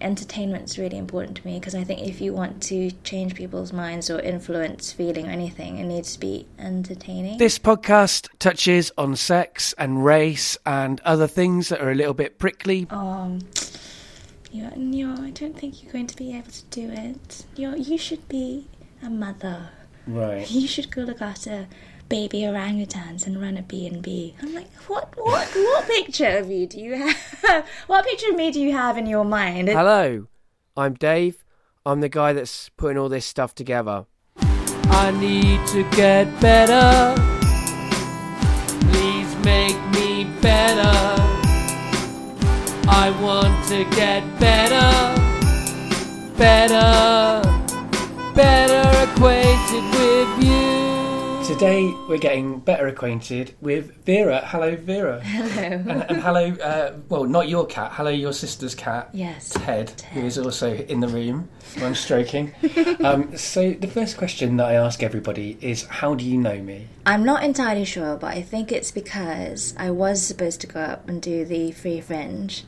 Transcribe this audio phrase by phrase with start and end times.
[0.00, 4.10] Entertainment's really important to me because I think if you want to change people's minds
[4.10, 7.38] or influence feeling or anything, it needs to be entertaining.
[7.38, 12.38] This podcast touches on sex and race and other things that are a little bit
[12.38, 12.86] prickly.
[12.90, 13.40] Um,
[14.52, 17.44] you no, I don't think you're going to be able to do it.
[17.56, 17.76] You're.
[17.76, 18.68] you should be
[19.02, 19.70] a mother.
[20.06, 20.48] Right.
[20.50, 21.66] You should go look after
[22.08, 24.34] baby orangutans and run a B&B.
[24.42, 27.66] I'm like, what, what, what picture of you do you have?
[27.86, 29.68] What picture of me do you have in your mind?
[29.68, 30.26] Hello,
[30.76, 31.44] I'm Dave.
[31.84, 34.06] I'm the guy that's putting all this stuff together.
[34.38, 37.14] I need to get better.
[38.90, 40.82] Please make me better.
[42.88, 44.88] I want to get better,
[46.36, 47.42] better,
[48.34, 50.85] better acquainted with you.
[51.46, 54.42] Today we're getting better acquainted with Vera.
[54.44, 55.20] Hello, Vera.
[55.24, 55.62] Hello.
[55.62, 57.92] And, and hello, uh, well, not your cat.
[57.92, 59.10] Hello, your sister's cat.
[59.12, 59.50] Yes.
[59.50, 60.24] Ted, who Ted.
[60.24, 61.48] is also in the room.
[61.76, 62.52] I'm stroking.
[63.04, 66.88] um, so the first question that I ask everybody is, how do you know me?
[67.06, 71.08] I'm not entirely sure, but I think it's because I was supposed to go up
[71.08, 72.64] and do the free fringe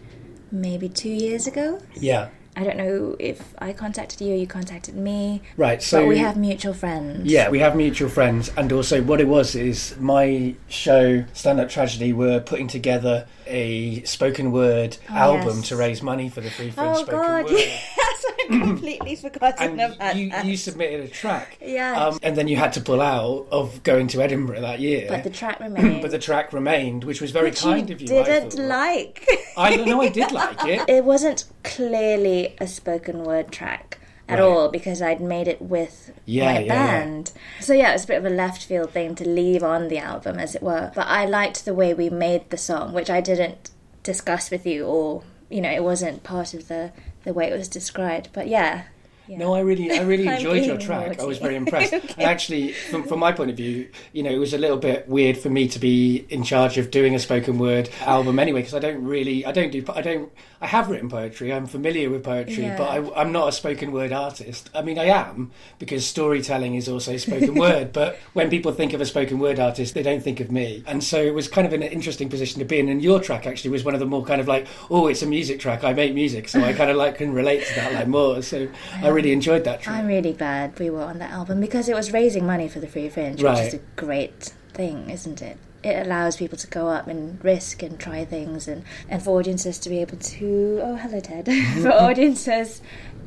[0.52, 1.80] maybe two years ago.
[1.96, 2.28] Yeah.
[2.58, 5.80] I don't know if I contacted you or you contacted me, Right.
[5.80, 7.30] So but we have mutual friends.
[7.30, 11.68] Yeah, we have mutual friends, and also what it was is my show, Stand Up
[11.68, 15.68] Tragedy, were putting together a spoken word Oh, album yes.
[15.68, 17.52] to raise money for the Free Fringe Oh spoken god, word.
[17.58, 20.44] yes, I completely forgotten And about you, that.
[20.44, 21.98] you submitted a track, Yes.
[21.98, 25.06] um, and then you had to pull out of going to Edinburgh that year.
[25.08, 26.02] but the track remained.
[26.02, 28.06] But the track remained, which was very which kind you of you.
[28.08, 28.60] Didn't thought.
[28.62, 29.26] like.
[29.56, 30.82] I know I did like it.
[30.88, 34.44] it wasn't clearly a spoken word track at Right.
[34.44, 36.74] all because I'd made it with Yeah, my yeah, yeah.
[36.74, 37.32] band.
[37.60, 39.98] So yeah, it was a bit of a left field thing to leave on the
[39.98, 40.92] album, as it were.
[40.94, 43.70] But I liked the way we made the song, which I didn't
[44.02, 46.92] discuss with you, or you know, it wasn't part of the
[47.24, 48.28] the way it was described.
[48.32, 48.82] But yeah.
[49.26, 49.38] yeah.
[49.38, 51.18] No, I really, I really enjoyed your track.
[51.20, 51.92] I was very impressed.
[51.92, 52.14] Okay.
[52.18, 55.08] And actually, from, from my point of view, you know, it was a little bit
[55.08, 58.74] weird for me to be in charge of doing a spoken word album anyway, because
[58.74, 60.30] I don't really, I don't do, I don't,
[60.60, 61.52] I have written poetry.
[61.52, 62.76] I'm familiar with poetry, Yeah.
[62.76, 64.70] but I, I'm not a spoken word artist.
[64.74, 67.92] I mean, I am because storytelling is also spoken word.
[67.92, 70.82] But when people think of a spoken word artist, they don't think of me.
[70.86, 72.88] And so it was kind of an interesting position to be in.
[72.88, 75.26] And your track actually was one of the more kind of like, oh, it's a
[75.26, 75.84] music track.
[75.84, 78.42] I make music, so I kind of like can relate to that like more.
[78.42, 78.66] So
[79.00, 79.96] I really enjoyed that track.
[79.96, 82.88] I'm really glad we were on that album because it was raising money for the
[82.88, 85.58] Free Fringe, which is a great thing, isn't it?
[85.84, 89.78] It allows people to go up and risk and try things, and, and for audiences
[89.80, 90.80] to be able to.
[90.82, 91.46] Oh, hello, Ted.
[91.82, 92.80] for audiences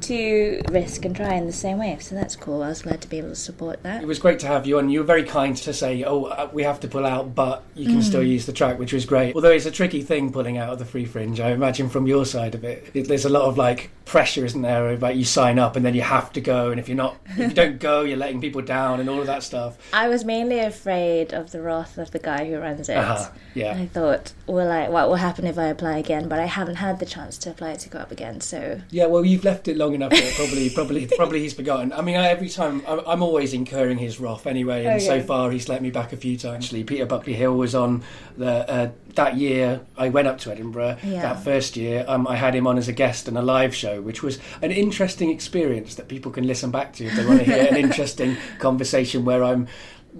[0.03, 1.97] to risk and try in the same way.
[1.99, 2.63] So that's cool.
[2.63, 4.01] I was glad to be able to support that.
[4.01, 6.49] It was great to have you and You were very kind to say, "Oh, uh,
[6.51, 9.35] we have to pull out, but you can still use the track," which was great.
[9.35, 12.25] Although it's a tricky thing pulling out of the free fringe, I imagine from your
[12.25, 14.89] side of it, it there's a lot of like pressure, isn't there?
[14.91, 17.37] About you sign up and then you have to go, and if you're not, if
[17.37, 19.77] you don't go, you're letting people down, and all of that stuff.
[19.93, 22.97] I was mainly afraid of the wrath of the guy who runs it.
[22.97, 23.73] Uh-huh, yeah.
[23.73, 24.89] I thought, will I?
[24.89, 26.27] What will happen if I apply again?
[26.27, 28.41] But I haven't had the chance to apply to go up again.
[28.41, 31.91] So Yeah, well, you've left it long enough that probably, probably, probably he's forgotten.
[31.93, 35.51] I mean, I, every time I'm, I'm always incurring his wrath anyway, and so far
[35.51, 36.65] he's let me back a few times.
[36.65, 38.03] Actually, Peter Buckley Hill was on
[38.37, 39.81] the uh, that year.
[39.97, 41.21] I went up to Edinburgh Yeah.
[41.21, 42.05] that first year.
[42.07, 44.71] Um, I had him on as a guest in a live show, which was an
[44.71, 48.37] interesting experience that people can listen back to if they want to hear an interesting
[48.59, 49.67] conversation where I'm.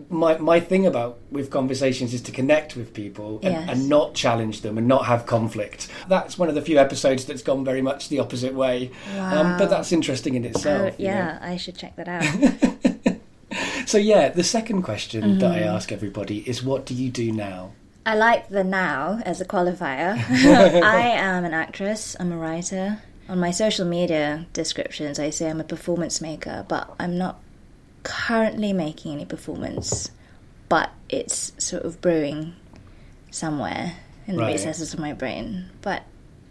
[0.09, 3.69] My my thing about with conversations is to connect with people and, Yes.
[3.69, 5.88] and not challenge them and not have conflict.
[6.07, 8.91] That's one of the few episodes that's gone very much the opposite way.
[9.19, 10.96] Um, but that's interesting in Oh, itself.
[11.00, 11.13] you know.
[11.13, 13.18] yeah, I should check that out.
[13.85, 15.63] So yeah, the second question that Mm-hmm.
[15.69, 17.72] I ask everybody is, what do you do now?
[18.06, 20.16] I like the now as a qualifier.
[20.84, 23.01] I am an actress, I'm a writer.
[23.28, 27.40] On my social media descriptions, I say I'm a performance maker, but I'm not
[28.03, 30.12] currently making any performance,
[30.69, 32.53] but it's sort of brewing
[33.31, 33.94] somewhere
[34.28, 34.53] in the Right.
[34.53, 35.69] recesses of my brain.
[35.81, 36.03] But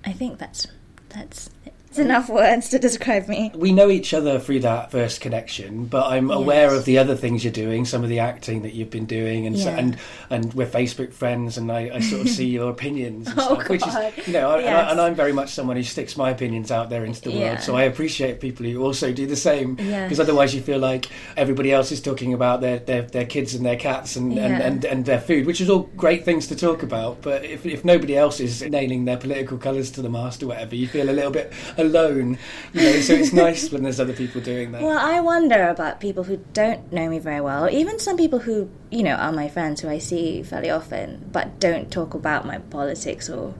[0.04, 0.66] I think that's
[1.08, 1.50] that's
[1.90, 3.50] it's enough words to describe me.
[3.54, 7.42] We know each other through that first connection, but I'm aware of the other things
[7.42, 9.98] you're doing, some of the acting that you've been doing, and so, and
[10.30, 13.68] and we're Facebook friends, and I, I sort of see your opinions and Oh, stuff,
[13.68, 14.92] which is you know, and, I, Yes.
[14.92, 17.40] and I'm very much someone who sticks my opinions out there into the Yeah.
[17.54, 17.60] world.
[17.60, 20.04] So I appreciate people who also do the same, Yes.
[20.04, 21.06] because otherwise you feel like
[21.36, 24.84] everybody else is talking about their their, their kids and their cats and, and, and
[24.84, 27.20] and their food, which is all great things to talk about.
[27.20, 30.76] But if if nobody else is nailing their political colours to the mast or whatever,
[30.76, 32.38] you feel a little bit alone.
[32.72, 34.82] You know, so it's nice when there's other people doing that.
[34.82, 38.40] Well, I wonder about people who don't know me very well, or even some people
[38.40, 42.46] who, you know, are my friends who I see fairly often, but don't talk about
[42.46, 43.54] my politics or,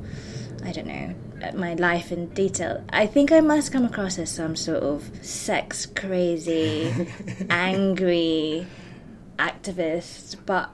[0.64, 1.14] I don't know,
[1.55, 5.87] my life in detail, I think I must come across as some sort of sex
[5.87, 6.93] crazy,
[7.50, 8.67] angry
[9.38, 10.37] activist.
[10.44, 10.70] But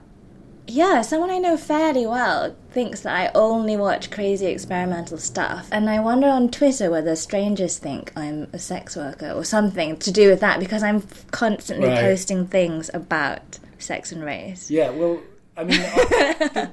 [0.67, 5.67] yeah, someone I know fairly well thinks that I only watch crazy experimental stuff.
[5.71, 10.11] And I wonder on Twitter whether strangers think I'm a sex worker or something to
[10.11, 12.01] do with that because I'm constantly Right.
[12.01, 14.69] posting things about sex and race.
[14.69, 15.19] Yeah, well,
[15.55, 15.79] I mean,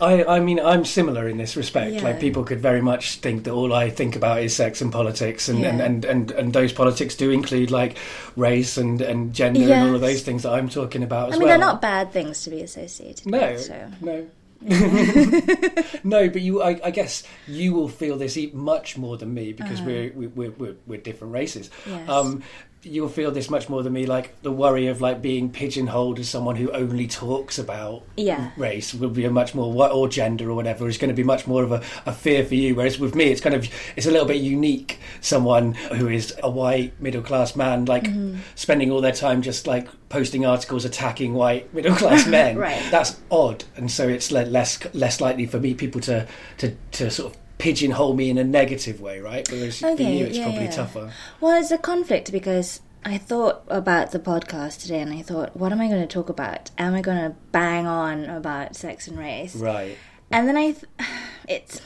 [0.00, 1.92] I, I, mean, I'm similar in this respect.
[1.92, 2.02] Yeah.
[2.02, 5.48] Like, people could very much think that all I think about is sex and politics,
[5.48, 5.84] and, and, Yeah.
[5.84, 7.96] and, and, and those politics do include like
[8.36, 11.38] race and, and gender and all of those things that I'm talking about as I
[11.38, 11.58] mean, well.
[11.58, 13.60] they're not bad things to be associated No, with.
[13.60, 13.90] So.
[14.00, 14.26] no.
[16.04, 19.80] no, but you, I, I guess you will feel this much more than me because
[19.80, 21.70] we're, we- we're, we're, we're different races.
[21.86, 21.96] Uh-huh.
[21.96, 22.08] Yes.
[22.08, 22.42] Um,
[22.82, 26.28] you'll feel this much more than me, like the worry of like being pigeonholed as
[26.30, 28.50] someone who only talks about Yeah.
[28.56, 31.22] race will be a much more what or gender or whatever is going to be
[31.22, 32.74] much more of a, a fear for you.
[32.74, 34.98] Whereas with me, it's kind of it's a little bit unique.
[35.20, 38.38] Someone who is a white middle class man, like Mm-hmm.
[38.54, 42.56] spending all their time just like posting articles attacking white middle class men.
[42.56, 42.82] Right.
[42.90, 46.26] That's odd, and so it's le- less less likely for me people to
[46.58, 49.48] to to sort of pigeonhole me in a negative way, right?
[49.50, 50.70] Whereas for you, it's yeah, probably yeah.
[50.70, 51.12] tougher.
[51.40, 55.72] Well, it's a conflict because I thought about the podcast today and I thought, what
[55.72, 56.70] am I going to talk about?
[56.76, 59.54] Am I going to bang on about sex and race?
[59.56, 59.96] Right.
[60.30, 60.84] And then I, th-
[61.48, 61.80] it's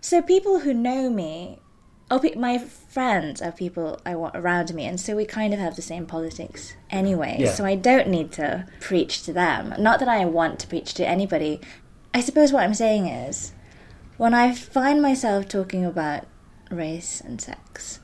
[0.00, 1.60] so people who know me,
[2.10, 5.60] oh, pe- my friends are people I want around me, and so we kind of
[5.60, 7.36] have the same politics anyway.
[7.38, 7.52] Yeah.
[7.52, 9.74] So I don't need to preach to them.
[9.78, 11.60] Not that I want to preach to anybody.
[12.14, 13.52] I suppose what I'm saying is,
[14.20, 16.26] when I find myself talking about
[16.70, 18.00] race and sex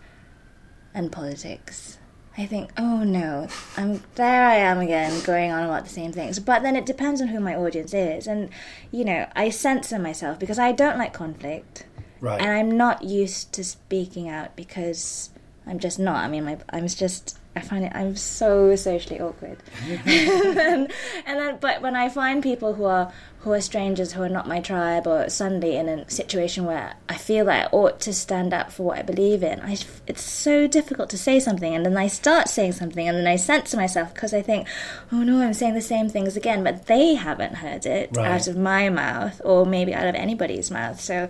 [0.95, 1.99] and politics.
[2.39, 4.47] I think, oh no, I'm there.
[4.47, 6.39] I am again, going on about the same things.
[6.39, 8.49] But then it depends on who my audience is, and
[8.91, 11.85] you know, I censor myself because I don't like conflict,
[12.23, 12.41] Right.
[12.41, 15.29] and I'm not used to speaking out because
[15.67, 16.25] I'm just not.
[16.25, 17.39] I mean, my, I'm just.
[17.57, 17.93] I find it.
[17.95, 19.59] I'm so socially awkward,
[19.89, 19.99] and,
[20.57, 20.89] then,
[21.27, 23.11] and then, but when I find people who are
[23.41, 27.15] who are strangers who are not my tribe, or suddenly in a situation where I
[27.17, 29.77] feel that I ought to stand up for what I believe in, I,
[30.07, 33.37] it's so difficult to say something, and then I start saying something, and then I
[33.37, 34.67] censor myself because I think,
[35.13, 38.27] oh no, I'm saying the same things again, but they haven't heard it Right.
[38.33, 41.29] out of my mouth, or maybe out of anybody's mouth, so.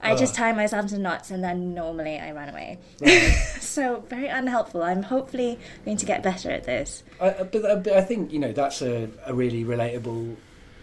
[0.00, 0.38] I just oh.
[0.38, 2.78] tie myself to knots and then normally I run away.
[3.60, 4.82] so very unhelpful.
[4.82, 7.02] I'm hopefully going to get better at this.
[7.20, 10.36] I, but, I- but I think you know that's a, a really relatable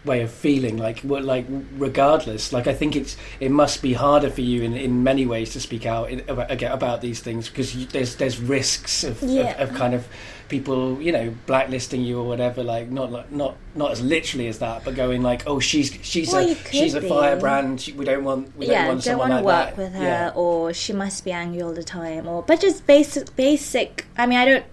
[0.06, 0.76] way of feeling.
[0.78, 1.44] Like, like
[1.76, 5.52] regardless, like I think it's it must be harder for you in, in many ways
[5.52, 9.20] to speak out in, about, again, about these things because you, there's there's risks of,
[9.22, 9.60] Yeah.
[9.62, 10.06] of, of kind of
[10.48, 12.62] people you know blacklisting you or whatever.
[12.62, 16.32] Like not like not not as literally as that, but going like, oh, she's she's
[16.32, 17.80] Well, a she's a firebrand.
[17.80, 19.82] She- We don't want we yeah, don't want don't someone want to like work that.
[19.82, 20.32] with her, Yeah.
[20.34, 24.06] or she must be angry all the time, or but just basic, basic.
[24.16, 24.64] I mean, I don't.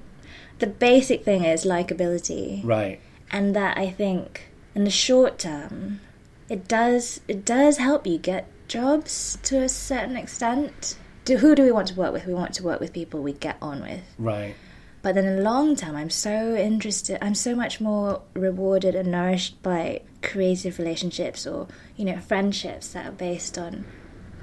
[0.60, 3.00] The basic thing is likability, Right.
[3.32, 6.02] and that I think in the short term,
[6.50, 10.98] it does it does help you get jobs to a certain extent.
[11.26, 12.26] Do, who do we want to work with?
[12.26, 14.04] We want to work with people we get on with.
[14.18, 14.56] Right.
[15.02, 19.12] But then in the long term, I'm so interested, I'm so much more rewarded and
[19.12, 21.68] nourished by creative relationships or,
[21.98, 23.86] you know, friendships that are based on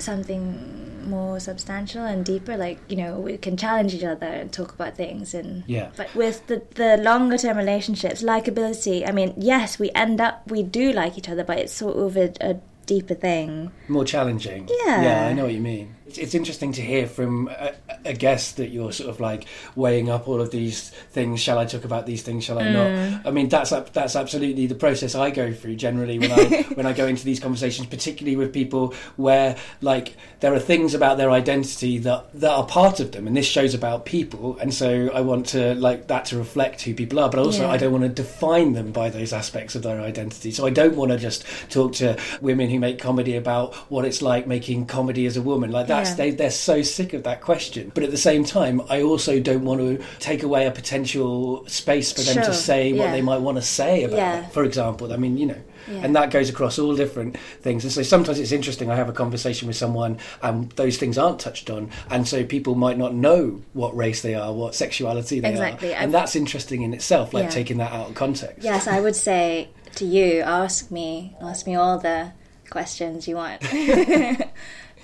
[0.02, 2.56] something more substantial and deeper.
[2.56, 5.34] Like, you know, we can challenge each other and talk about things.
[5.34, 5.90] And Yeah.
[5.96, 10.62] But with the, the longer term relationships, likability, I mean, yes, we end up, we
[10.62, 13.70] do like each other, but it's sort of a, a deeper thing.
[13.88, 14.68] more challenging.
[14.84, 15.02] Yeah.
[15.02, 15.94] yeah, I know what you mean.
[16.10, 17.72] It's, it's interesting to hear from a,
[18.04, 19.44] a guest that you're sort of like
[19.76, 21.40] weighing up all of these things.
[21.40, 22.42] Shall I talk about these things?
[22.44, 22.72] Shall I Mm.
[23.14, 23.26] not?
[23.26, 26.92] I mean, that's that's absolutely the process I go through generally when I when I
[26.92, 31.98] go into these conversations, particularly with people where like there are things about their identity
[31.98, 35.46] that that are part of them, and this show's about people, and so I want
[35.48, 37.70] to like that to reflect who people are, but also Yeah.
[37.70, 40.50] I don't want to define them by those aspects of their identity.
[40.50, 44.20] So I don't want to just talk to women who make comedy about what it's
[44.22, 45.70] like making comedy as a woman.
[45.70, 46.14] Like Yeah.
[46.16, 47.92] they they're so sick of that question.
[47.94, 52.12] But at the same time, I also don't want to take away a potential space
[52.12, 53.12] for them Sure, to say what yeah.
[53.12, 54.46] they might want to say about Yeah.
[54.46, 54.52] it.
[54.52, 55.56] For example, I mean, you know.
[55.90, 56.02] Yeah.
[56.04, 57.84] And that goes across all different things.
[57.84, 58.90] And so sometimes it's interesting.
[58.90, 62.74] I have a conversation with someone, and those things aren't touched on, and so people
[62.74, 65.92] might not know what race they are, what sexuality they Exactly.
[65.94, 67.32] are, and that's interesting in itself.
[67.34, 67.50] Like Yeah.
[67.50, 68.62] taking that out of context.
[68.62, 72.32] Yes, I would say to you, ask me, ask me all the
[72.68, 73.62] questions you want.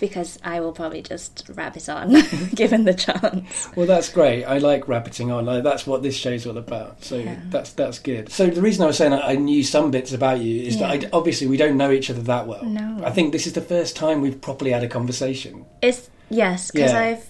[0.00, 2.10] because I will probably just rabbit on
[2.54, 3.68] given the chance.
[3.74, 4.44] Well, that's great.
[4.44, 5.46] I like rabbiting on.
[5.46, 7.02] Like, that's what this show's all about.
[7.04, 7.36] So Yeah.
[7.50, 8.30] that's that's good.
[8.30, 10.96] So the reason I was saying I I knew some bits about you is Yeah.
[10.96, 12.64] that I, obviously we don't know each other that well.
[12.64, 13.02] No.
[13.04, 15.64] I think this is the first time we've properly had a conversation.
[15.82, 17.00] It's yes, because Yeah.
[17.00, 17.26] I've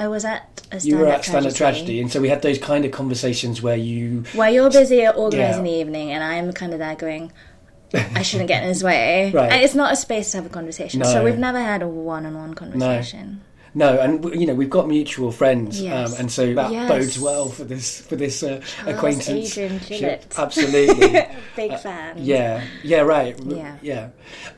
[0.00, 2.40] I was at a You were at Stand Up tragedy, Tragedy, and so we had
[2.42, 4.22] those kind of conversations where you.
[4.34, 5.72] where you're busy organising Yeah.
[5.72, 7.32] the evening, and I'm kind of there going.
[7.94, 9.30] I shouldn't get in his way.
[9.34, 9.50] Right.
[9.52, 11.00] And it's not a space to have a conversation.
[11.00, 11.06] No.
[11.06, 13.42] So we've never had a one-on-one conversation.
[13.74, 14.00] No, no.
[14.00, 16.12] and you know we've got mutual friends, Yes.
[16.14, 16.88] um, and so that Yes.
[16.88, 19.56] bodes well for this for this uh, acquaintance.
[19.58, 20.38] Adrian Gillott.
[20.38, 21.26] Absolutely.
[21.56, 22.16] Big Uh, fan.
[22.18, 23.38] Yeah, yeah, right.
[23.44, 23.76] Yeah.
[23.82, 24.08] yeah.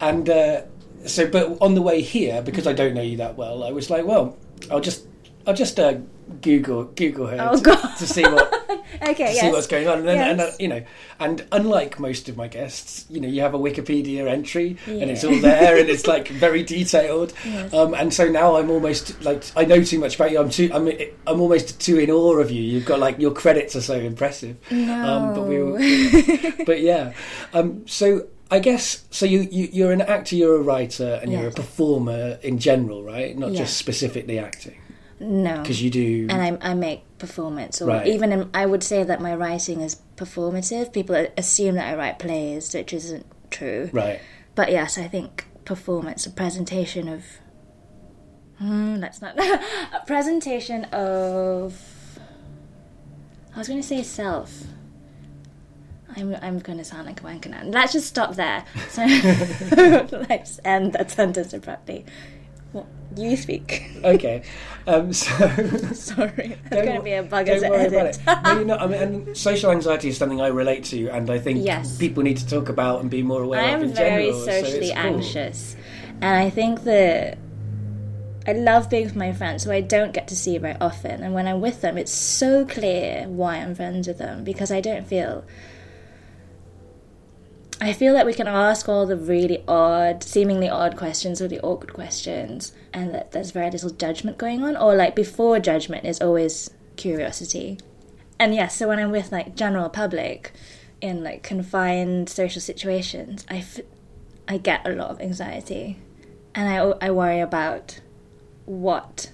[0.01, 0.63] And uh,
[1.07, 3.91] so, but on the way here, because I don't know you that well, I was
[3.91, 4.37] like, well,
[4.71, 5.07] I'll just,
[5.47, 5.95] I'll just uh,
[6.43, 8.53] Google Google her Oh, to, to see what
[9.03, 9.15] Okay.
[9.15, 9.41] to yes.
[9.41, 10.83] see what's going on, and, then, and uh, you know,
[11.21, 15.23] and unlike most of my guests, you know, you have a Wikipedia entry, and it's
[15.25, 17.33] all there, and it's like very detailed.
[17.45, 17.73] Yes.
[17.73, 20.41] Um, and so now I'm almost like I know too much about you.
[20.41, 20.71] I'm too.
[20.75, 20.89] I'm.
[21.27, 22.63] I'm almost too in awe of you.
[22.63, 24.57] You've got like your credits are so impressive.
[24.71, 25.57] Um, but we.
[25.59, 25.67] No.
[25.67, 27.13] Were, but yeah.
[27.55, 29.25] Um, so I guess so.
[29.25, 30.35] You, you you're an actor.
[30.37, 33.37] You're a writer, and you're a performer in general, right?
[33.39, 33.61] Not Yeah.
[33.61, 34.80] just specifically acting,
[35.21, 35.61] no.
[35.63, 36.27] because you do.
[36.31, 38.07] and I, I make performance, or Right.
[38.09, 40.93] even in, I would say that my writing is performative.
[40.93, 43.91] People assume that I write plays, which isn't true.
[43.93, 44.21] right.
[44.55, 47.25] But yes, I think performance, a presentation of.
[48.59, 49.39] Hmm, let's not.
[49.39, 51.81] a presentation of.
[53.55, 54.65] I was going to say self.
[56.17, 57.63] I'm, I'm going to sound like a wanker now.
[57.65, 58.65] Let's just stop there.
[58.91, 59.03] So
[60.29, 62.05] let's end that sentence abruptly.
[62.73, 62.87] Well,
[63.17, 63.91] you speak.
[64.05, 64.43] Okay.
[64.87, 65.35] Um, so.
[65.93, 68.17] Sorry, there's going to be a bug Don't as an worry edit.
[68.23, 68.43] about it.
[68.45, 68.81] No, you're not.
[68.81, 71.99] I mean, and social anxiety is something I relate to, and I think Yes.
[71.99, 74.45] people need to talk about and be more aware I of am in very general.
[74.45, 74.99] so socially cool.
[74.99, 75.77] anxious,
[76.23, 77.39] and I think that
[78.47, 81.23] I love being with my friends, who I don't get to see very often.
[81.23, 84.81] And when I'm with them, it's so clear why I'm friends with them because I
[84.81, 85.45] don't feel.
[87.83, 91.61] I feel that we can ask all the really odd, seemingly odd questions or the
[91.61, 94.77] awkward questions, and that there's very little judgment going on.
[94.77, 97.79] Or, like, before judgment is always curiosity.
[98.39, 100.53] And yes, so when I'm with, like, general public
[101.01, 103.81] in, like, confined social situations, I, f-
[104.47, 105.99] I get a lot of anxiety.
[106.55, 108.01] And I, I worry about
[108.67, 109.31] what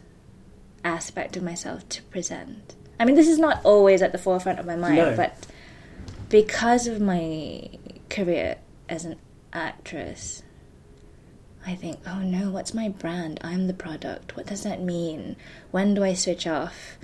[0.84, 2.76] aspect of myself to present.
[3.00, 5.16] I mean, this is not always at the forefront of my mind, No.
[5.16, 5.46] but
[6.28, 7.68] because of my
[8.10, 8.56] career
[8.88, 9.16] as an
[9.52, 10.42] actress,
[11.66, 13.40] I think, oh no, what's my brand?
[13.42, 14.36] I'm the product.
[14.36, 15.36] What does that mean?
[15.72, 16.96] When do I switch off?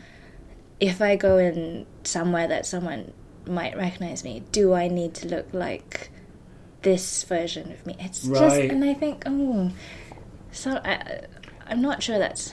[0.79, 3.13] If I go in somewhere that someone
[3.47, 6.11] might recognize me, do I need to look like
[6.83, 7.97] this version of me?
[7.99, 9.73] It's just, and I think, oh,
[10.53, 11.23] so I,
[11.67, 12.53] I'm not sure that's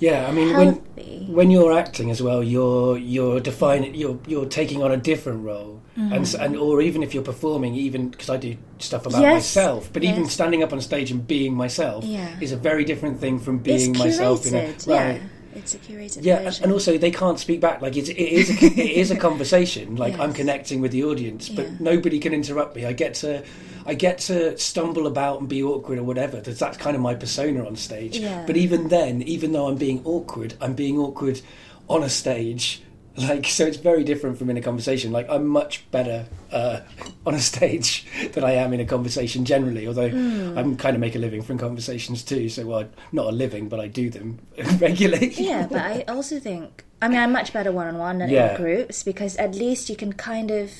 [0.00, 0.80] Yeah, I mean, healthy.
[0.96, 5.44] when when you're acting as well, you're you're defining you're you're taking on a different
[5.44, 9.12] role, and s and or even if you're performing, even because I do stuff about
[9.22, 9.22] Mm-hmm.
[9.34, 12.28] Yes, myself, but even standing up on stage and being myself Yeah.
[12.40, 15.18] is a very different thing from it's being curated, myself in a yeah.
[15.56, 16.64] It's a curated Yeah, and, version.
[16.64, 17.82] and also they can't speak back.
[17.82, 19.96] Like it's, it is, a, it is a conversation.
[19.96, 21.74] Like I'm connecting with the audience, but Yeah.
[21.80, 22.84] nobody can interrupt me.
[22.84, 23.42] I get to,
[23.88, 26.40] I get to stumble about and be awkward or whatever.
[26.40, 28.18] That's, that's kind of my persona on stage.
[28.18, 28.44] Yeah.
[28.46, 31.40] But even then, even though I'm being awkward, I'm being awkward
[31.88, 32.82] on a stage.
[33.18, 35.10] Like so, it's very different from in a conversation.
[35.10, 36.80] Like I'm much better uh,
[37.26, 39.88] on a stage than I am in a conversation generally.
[39.88, 40.56] Although Hmm.
[40.56, 42.48] I'm kind of make a living from conversations too.
[42.48, 44.38] So well, not a living, but I do them
[44.78, 45.32] regularly.
[45.36, 48.50] yeah, but I also think I mean I'm much better one on one than Yeah.
[48.54, 50.70] in groups because at least you can kind of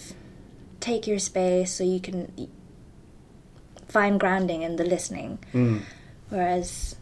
[0.79, 2.31] take your space so you can
[3.89, 5.39] find grounding in the listening.
[5.55, 5.83] Mm.
[6.29, 6.97] Whereas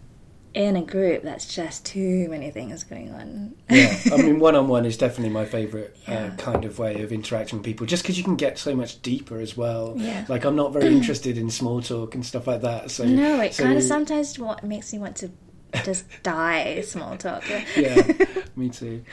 [0.55, 3.55] in a group, that's just too many things going on.
[3.69, 6.31] yeah, I mean, one on one is definitely my favourite Yeah.
[6.33, 9.03] uh, kind of way of interacting with people, just because you can get so much
[9.03, 9.95] deeper as well.
[9.97, 10.25] Yeah.
[10.29, 12.91] Like, I'm not very interested in small talk and stuff like that.
[12.91, 15.31] So no, it so- kind of sometimes what makes me want to
[15.85, 17.43] just die small talk.
[17.77, 18.01] Yeah,
[18.57, 19.05] me too.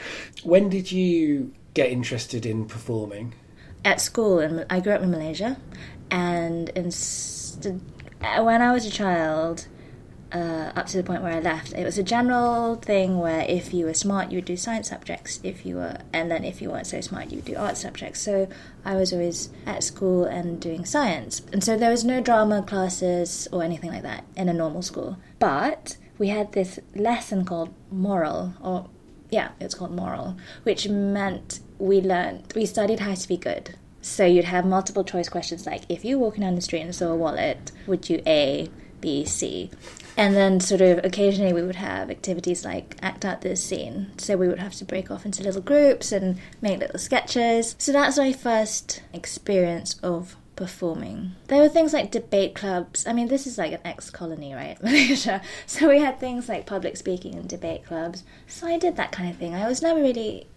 [0.43, 3.33] When did you get interested in performing?
[3.85, 5.57] at school, and I grew up in Malaysia,
[6.09, 6.89] and in
[7.65, 9.67] when I was a child,
[10.33, 13.73] uh, up to the point where I left, it was a general thing where if
[13.73, 15.39] you were smart, you would do science subjects.
[15.43, 18.21] If you were, and then if you weren't so smart, you would do art subjects.
[18.21, 18.47] So
[18.83, 23.47] I was always at school and doing science, and so there was no drama classes
[23.51, 25.17] or anything like that in a normal school.
[25.39, 28.89] But we had this lesson called moral, or
[29.29, 33.75] yeah, it's called moral, which meant we learned, we studied how to be good.
[34.03, 37.07] So you'd have multiple choice questions like, if you're walking down the street and saw
[37.07, 38.69] a wallet, would you A,
[38.99, 39.71] B, C?
[40.17, 44.11] And then, sort of, occasionally we would have activities like act out this scene.
[44.17, 47.75] So we would have to break off into little groups and make little sketches.
[47.79, 51.35] So that's my first experience of performing.
[51.47, 53.07] There were things like debate clubs.
[53.07, 54.81] I mean, this is like an ex colony, right?
[54.83, 55.41] Malaysia.
[55.65, 58.25] So we had things like public speaking and debate clubs.
[58.47, 59.55] So I did that kind of thing.
[59.55, 60.47] I was never really.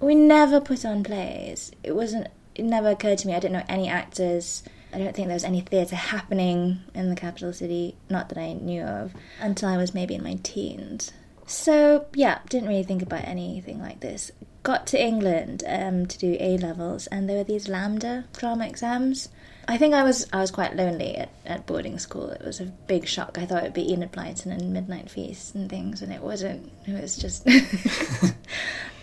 [0.00, 1.70] We never put on plays.
[1.84, 2.26] It wasn't.
[2.56, 3.34] It never occurred to me.
[3.34, 4.62] I didn't know any actors.
[4.92, 8.54] I don't think there was any theatre happening in the capital city, not that I
[8.54, 11.12] knew of, until I was maybe in my teens.
[11.46, 14.32] So, yeah, didn't really think about anything like this.
[14.62, 19.28] Got to England um, to do A levels, and there were these LAMDA drama exams.
[19.68, 22.30] I think I was I was quite lonely at, at boarding school.
[22.30, 23.36] It was a big shock.
[23.38, 26.72] I thought it would be Enid Blyton and Midnight Feast and things, and it wasn't.
[26.86, 27.46] It was just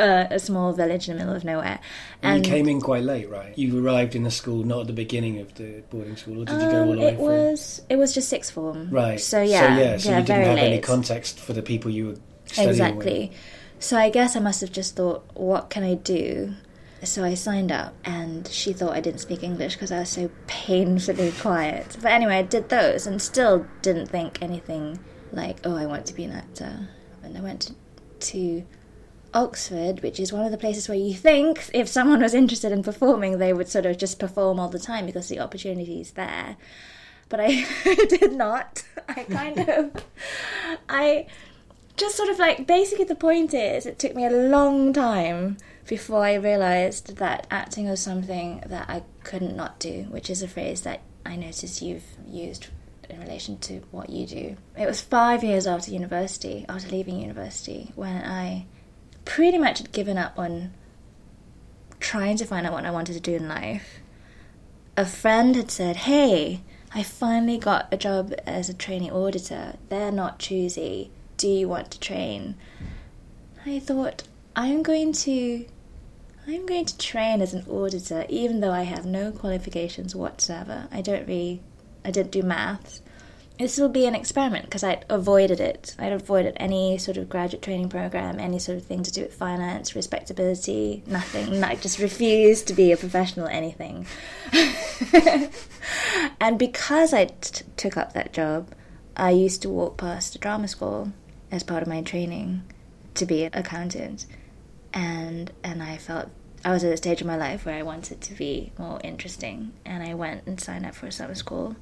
[0.00, 1.78] uh, a small village in the middle of nowhere.
[2.22, 3.56] And you came in quite late, right?
[3.56, 6.60] You arrived in the school not at the beginning of the boarding school, or did
[6.62, 7.24] you go all the um, way it through?
[7.26, 9.20] was it was just sixth form, Right.
[9.20, 9.96] So yeah, So yeah.
[9.98, 10.72] So you didn't have late.
[10.72, 12.16] any context for the people you were
[12.46, 13.28] studying Exactly.
[13.30, 13.38] with.
[13.78, 16.54] So I guess I must have just thought, what can I do?
[17.02, 20.30] So I signed up, and she thought I didn't speak English because I was so
[20.46, 21.96] painfully quiet.
[22.02, 24.98] But anyway, I did those and still didn't think anything
[25.32, 26.88] like, oh, I want to be an actor.
[27.22, 27.74] And I went to,
[28.32, 28.62] to
[29.34, 32.82] Oxford, which is one of the places where you think if someone was interested in
[32.82, 36.56] performing, they would sort of just perform all the time because the opportunity is there.
[37.28, 37.66] But I
[38.08, 38.82] did not.
[39.08, 40.04] I kind of,
[40.88, 41.26] I
[41.96, 46.24] just sort of like basically the point is it took me a long time before
[46.24, 50.82] I realized that acting was something that I couldn't not do, which is a phrase
[50.82, 52.68] that I noticed you've used
[53.08, 54.56] in relation to what you do.
[54.78, 58.66] It was five years after university, after leaving university, when I
[59.24, 60.72] pretty much had given up on
[62.00, 64.00] trying to find out what I wanted to do in life.
[64.96, 66.62] A friend had said, Hey,
[66.92, 69.76] I finally got a job as a trainee auditor.
[69.88, 71.10] They're not choosy.
[71.36, 72.56] Do you want to train?
[73.64, 74.24] I thought,
[74.56, 75.66] I'm going to.
[76.46, 80.88] I'm going to train as an auditor, even though I have no qualifications whatsoever.
[80.90, 81.62] I don't really.
[82.04, 83.02] I didn't do maths.
[83.60, 85.94] This will be an experiment because I'd avoided it.
[85.98, 89.34] I'd avoided any sort of graduate training program, any sort of thing to do with
[89.34, 91.62] finance, respectability, nothing.
[91.70, 94.06] I just refused to be a professional anything.
[96.40, 98.72] and because I t- took up that job,
[99.14, 101.12] I used to walk past a drama school
[101.50, 102.62] as part of my training
[103.12, 104.24] to be an accountant,
[104.94, 106.30] and and I felt
[106.64, 109.72] I was at a stage in my life where I wanted to be more interesting,
[109.84, 111.76] and I went and signed up for a summer school,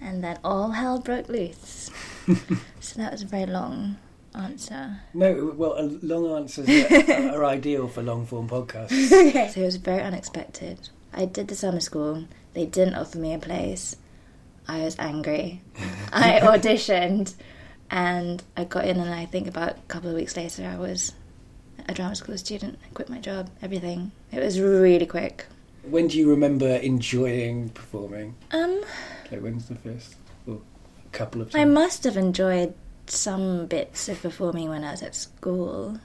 [0.00, 1.90] and then all hell broke loose.
[2.80, 3.96] so that was a very long
[4.34, 5.00] answer.
[5.14, 8.90] No, well, long answers are, are ideal for long form podcasts.
[9.52, 10.88] So it was very unexpected.
[11.12, 12.24] I did the summer school.
[12.54, 13.96] They didn't offer me a place.
[14.68, 15.62] I was angry.
[16.12, 17.34] I auditioned
[17.90, 21.12] and I got in, and I think about a couple of weeks later, I was
[21.88, 22.78] a drama school student.
[22.84, 24.10] I quit my job, everything.
[24.32, 25.46] It was really quick.
[25.82, 28.34] When do you remember enjoying performing?
[28.50, 28.82] Um,
[29.30, 30.16] Like, when's the first?
[30.46, 32.74] Or a couple of I must have enjoyed
[33.06, 35.98] some bits of performing when I was at school.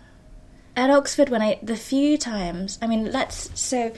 [0.76, 3.92] At Oxford, when I the few times, I mean, let's so,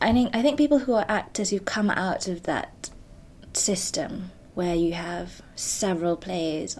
[0.00, 2.90] I think I think people who are actors who come out of that
[3.54, 6.78] system where you have several plays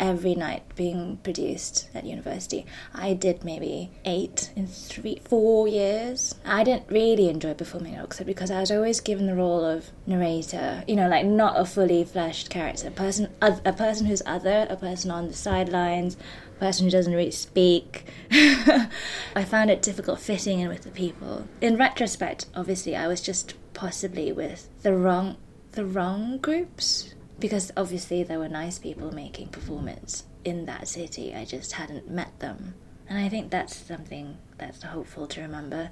[0.00, 2.64] every night being produced at university.
[2.94, 6.34] I did maybe eight in three, four years.
[6.44, 9.90] I didn't really enjoy performing at Oxford because I was always given the role of
[10.06, 10.84] narrator.
[10.86, 14.76] You know, like not a fully fleshed character, a person, a person who's other, a
[14.76, 16.16] person on the sidelines,
[16.56, 18.04] a person who doesn't really speak.
[18.30, 21.48] I found it difficult fitting in with the people.
[21.60, 25.36] In retrospect, obviously, I was just possibly with the wrong,
[25.72, 31.34] the wrong groups because obviously there were nice people making performance in that city.
[31.34, 32.74] I just hadn't met them.
[33.08, 35.90] And I think that's something that's hopeful to remember.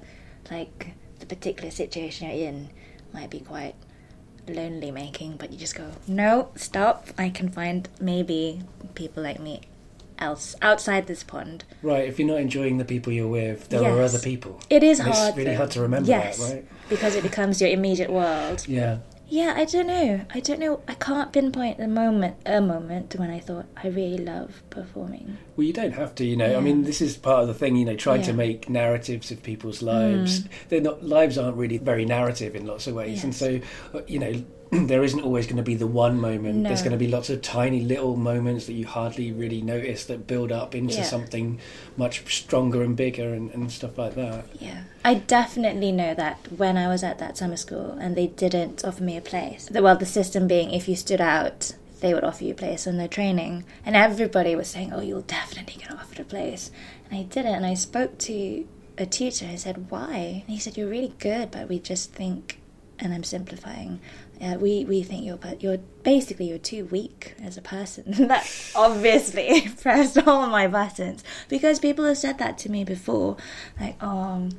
[0.51, 2.69] Like the particular situation you're in
[3.13, 3.75] might be quite
[4.47, 7.07] lonely making, but you just go, no, stop.
[7.17, 8.61] I can find maybe
[8.93, 9.61] people like me
[10.19, 11.63] else outside this pond.
[11.81, 14.59] Right, if you're not enjoying the people you're with, there are other people.
[14.69, 15.29] It is And hard.
[15.29, 15.57] It's really though.
[15.57, 16.65] hard to remember yes, that, right?
[16.89, 18.67] Because it becomes your immediate world.
[18.67, 18.99] Yeah.
[19.29, 20.21] Yeah, I don't know.
[20.33, 20.81] I don't know.
[20.87, 25.37] I can't pinpoint the moment, a moment when I thought I really love performing.
[25.55, 26.57] Well, you don't have to, you know.
[26.57, 29.43] I mean, this is part of the thing, you know, trying to make narratives of
[29.43, 30.41] people's lives.
[30.41, 30.49] Mm.
[30.69, 33.59] They're not lives aren't really very narrative in lots of ways, and so
[33.93, 36.63] uh, you know, there isn't always going to be the one moment.
[36.63, 40.27] There's going to be lots of tiny little moments that you hardly really notice that
[40.27, 41.03] build up into Yeah.
[41.03, 41.59] something
[41.95, 44.45] much stronger and bigger and, and stuff like that.
[44.59, 44.83] Yeah.
[45.05, 49.03] I definitely know that when I was at that summer school and they didn't offer
[49.03, 49.65] me a place.
[49.71, 52.85] The- Well, the system being if you stood out, they would offer you a place
[52.87, 53.63] on their training.
[53.85, 56.71] And everybody was saying, oh, you'll definitely get offered a place.
[57.09, 57.55] And I didn't.
[57.55, 58.67] And I spoke to
[58.99, 59.47] a teacher.
[59.49, 60.43] I said, why?
[60.45, 62.59] And he said, you're really good, but we just think,
[62.99, 63.99] and I'm simplifying,
[64.41, 68.03] uh, we, we think you're, but you're basically you're too weak as a person.
[68.27, 73.37] that obviously pressed all my buttons because people have said that to me before,
[73.79, 74.49] like, um,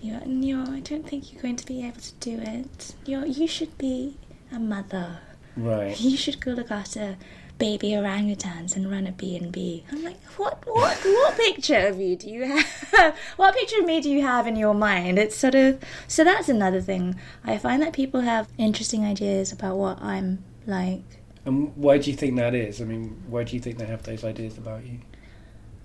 [0.00, 2.94] you're no I don't think you're going to be able to do it.
[3.06, 4.18] You you should be
[4.52, 5.20] a mother.
[5.56, 5.98] Right.
[5.98, 7.16] You should go look after
[7.58, 9.84] baby orangutans and run a B&B.
[9.90, 13.16] I'm like, what, what, what picture of you do you have?
[13.36, 15.18] what picture of me do you have in your mind?
[15.18, 17.16] It's sort of, so that's another thing.
[17.44, 21.04] I find that people have interesting ideas about what I'm like.
[21.44, 22.80] And why do you think that is?
[22.82, 24.98] I mean, why do you think they have those ideas about you?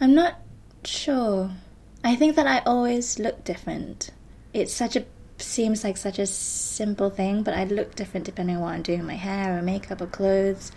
[0.02, 0.40] I'm not
[0.84, 1.52] sure.
[2.04, 4.10] I think that I always look different.
[4.54, 5.06] It's such a
[5.42, 9.06] seems like such a simple thing, but I look different depending on what I'm doing
[9.06, 10.72] my hair or makeup or clothes.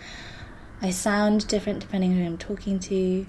[0.81, 3.25] I sound different depending on who I'm talking to.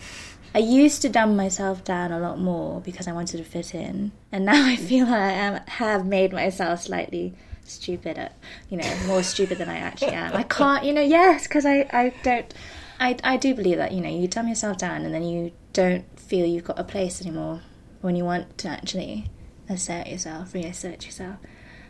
[0.55, 4.13] I used to dumb myself down a lot more because I wanted to fit in,
[4.33, 8.31] and now I feel I am, have made myself slightly stupid,
[8.71, 10.35] you know, more stupid than I actually am.
[10.35, 12.53] I can't, you know, yes, because I, I don't,
[12.99, 16.05] I, I do believe that, you know, you dumb yourself down and then you don't
[16.19, 17.61] feel you've got a place anymore
[18.01, 19.31] when you want to actually
[19.69, 21.37] assert yourself, reassert yourself.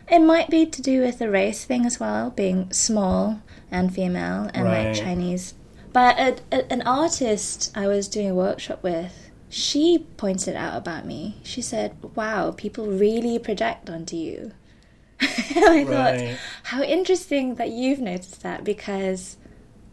[0.09, 4.49] It might be to do with the race thing as well, being small and female
[4.53, 4.87] and Right.
[4.87, 5.53] like Chinese.
[5.93, 11.05] But a, a, an artist I was doing a workshop with, she pointed out about
[11.05, 11.37] me.
[11.43, 14.51] She said, "Wow, people really project onto you."
[15.21, 19.37] I thought, how interesting that you've noticed that because,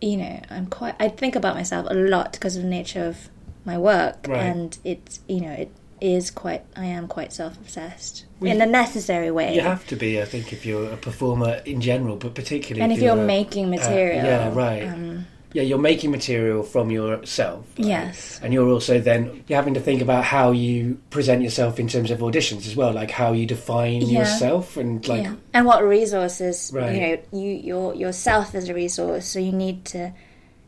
[0.01, 0.95] you know, I'm quite.
[1.01, 3.29] I think about myself a lot because of the nature of
[3.65, 4.41] my work, Right.
[4.43, 5.71] and it's you know it
[6.05, 6.63] is quite.
[6.77, 9.55] I am quite self obsessed Well, in a necessary way.
[9.55, 12.93] You have to be, I think, if you're a performer in general, but particularly and
[12.93, 14.85] if you're a- making uh, material, yeah, right.
[14.87, 17.65] Um, yeah, you're making material from yourself.
[17.79, 17.87] right?
[17.87, 18.41] Yes.
[18.43, 22.11] And you're also then you're having to think about how you present yourself in terms
[22.11, 24.19] of auditions as well, like how you define Yeah.
[24.21, 25.35] yourself and like yeah.
[25.55, 26.93] and what resources Right.
[26.95, 30.13] you know you your yourself as a resource so you need to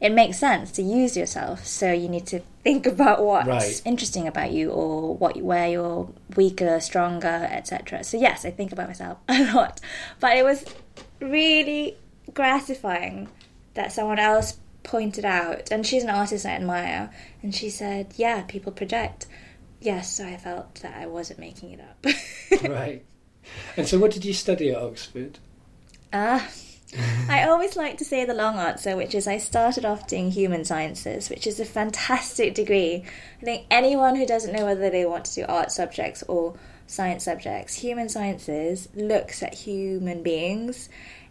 [0.01, 3.83] it makes sense to use yourself so you need to think about what's Right.
[3.85, 8.89] interesting about you or what where you're weaker stronger etc so yes i think about
[8.89, 9.81] myself a lot
[10.21, 10.65] but it was
[11.21, 11.97] really
[12.35, 13.29] gratifying
[13.75, 17.11] that someone else pointed out and she's an artist i admire
[17.43, 19.27] and she said yeah people project
[19.81, 23.05] yes so i felt that i wasn't making it up right.
[23.77, 25.39] And so, what did you study at Oxford?
[26.13, 26.49] Ah,
[27.29, 30.65] I always like to say the long answer, which is I started off doing human
[30.65, 33.05] sciences, which is a fantastic degree.
[33.41, 36.55] I think anyone who doesn't know whether they want to do art subjects or
[36.87, 40.89] science subjects, human sciences looks at human beings,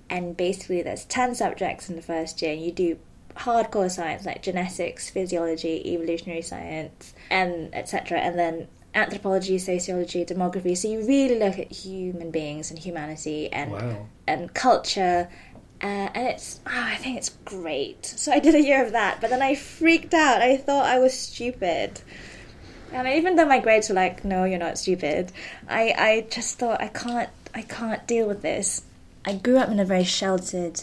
[0.10, 2.98] and basically there's 10 subjects in the first year, and you do
[3.38, 8.20] hardcore science like genetics, physiology, evolutionary science, and etc.
[8.20, 10.78] And then anthropology, sociology, demography.
[10.78, 14.06] So you really look at human beings and humanity and Wow.
[14.26, 15.30] and culture.
[15.82, 18.06] Uh, and it's, oh, I think it's great.
[18.06, 20.42] So I did a year of that, but then I freaked out.
[20.42, 22.02] I thought I was stupid.
[22.92, 25.32] And even though my grades were like, no, you're not stupid,
[25.68, 28.84] I, I just thought I can't, I can't deal with this.
[29.26, 30.82] I grew up in a very sheltered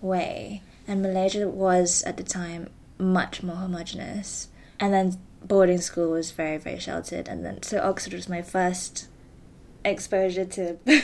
[0.00, 4.48] way, and Malaysia was at the time much more homogenous.
[4.80, 9.08] And then boarding school was very, very sheltered, and then so Oxford was my first
[9.84, 10.78] exposure to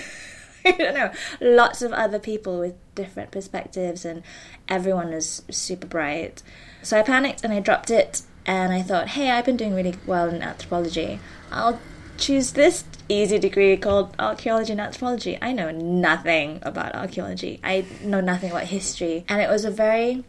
[0.67, 1.13] I don't know.
[1.41, 4.23] Lots of other people with different perspectives and
[4.69, 6.43] everyone was super bright.
[6.83, 9.95] So I panicked and I dropped it and I thought hey I've been doing really
[10.07, 11.21] well in anthropology.
[11.51, 11.81] I'll
[12.19, 15.39] choose this easy degree called archaeology and anthropology.
[15.41, 17.61] I know nothing about archaeology.
[17.65, 19.25] I know nothing about history.
[19.29, 20.25] And it was a very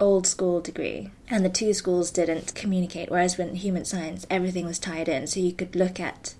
[0.00, 4.78] old school degree and the two schools didn't communicate whereas with human science everything was
[4.78, 6.34] tied in so you could look at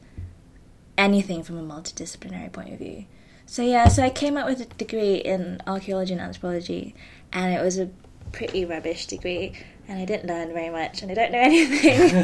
[0.98, 3.04] anything from a multidisciplinary point of view.
[3.52, 6.94] So yeah, so I came up with a degree in archaeology and anthropology,
[7.34, 7.90] and it was a
[8.32, 9.52] pretty rubbish degree,
[9.86, 12.16] and I didn't learn very much, and I don't know anything.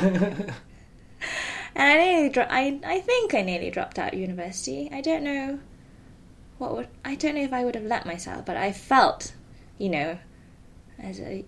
[1.74, 4.88] and I nearly, dro- I I think I nearly dropped out of university.
[4.90, 5.58] I don't know
[6.56, 9.34] what would I don't know if I would have let myself, but I felt,
[9.76, 10.18] you know,
[10.98, 11.44] as a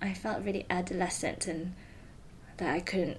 [0.00, 1.74] I felt really adolescent and
[2.58, 3.18] that I couldn't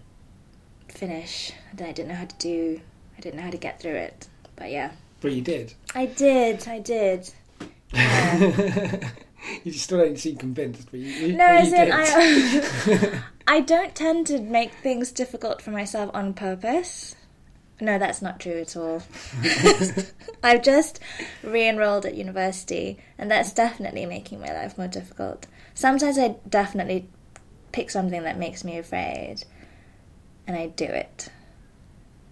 [0.87, 2.79] finish, that I didn't know how to do,
[3.17, 4.29] I didn't know how to get through it.
[4.55, 5.73] But yeah, But you did.
[5.95, 7.31] I did, I did.
[9.63, 11.91] you still don't seem convinced, but you, you, No, as in.
[11.91, 17.15] I, I don't tend to make things difficult for myself on purpose.
[17.79, 19.03] No, that's not true at all.
[20.43, 20.99] I've just
[21.43, 25.45] re enrolled at university, and that's definitely making my life more difficult.
[25.75, 27.07] Sometimes I definitely
[27.71, 29.43] pick something that makes me afraid,
[30.47, 31.29] and I do it.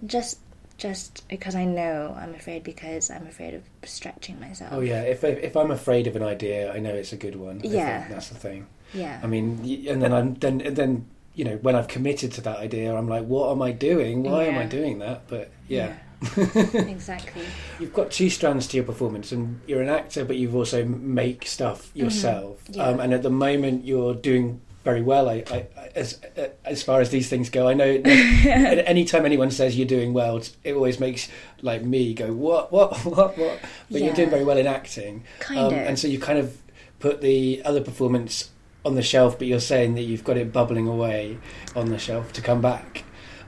[0.04, 0.40] Just
[0.78, 4.72] just because I know I'm afraid because I'm afraid of stretching myself.
[4.74, 7.62] Oh yeah, if if I'm afraid of an idea, I know it's a good one.
[7.64, 8.08] Yeah.
[8.10, 8.68] that's the thing.
[8.94, 9.20] Yeah.
[9.24, 12.58] I mean, and then I'm then and then you know when I've committed to that
[12.58, 14.24] idea, I'm like, what am I doing?
[14.24, 15.28] Why am I doing that?
[15.28, 15.96] But yeah.
[16.38, 17.44] exactly.
[17.80, 21.46] You've got two strands to your performance, and you're an actor, but you've also make
[21.46, 22.64] stuff yourself.
[22.66, 22.74] Mm-hmm.
[22.74, 22.88] Yeah.
[22.88, 25.28] Um, and at the moment, you're doing very well.
[25.28, 26.22] I, I, as
[26.64, 27.90] as far as these things go, I know.
[28.06, 31.28] at any time anyone says you're doing well, it always makes
[31.62, 33.60] like me go, what, what, what, what?
[33.92, 35.74] But you're doing very well in acting, Kind um, of.
[35.74, 36.58] and so you kind of
[37.00, 38.52] put the other performance
[38.86, 41.40] on the shelf, but you're saying that you've got it bubbling away
[41.76, 43.04] on the shelf to come back.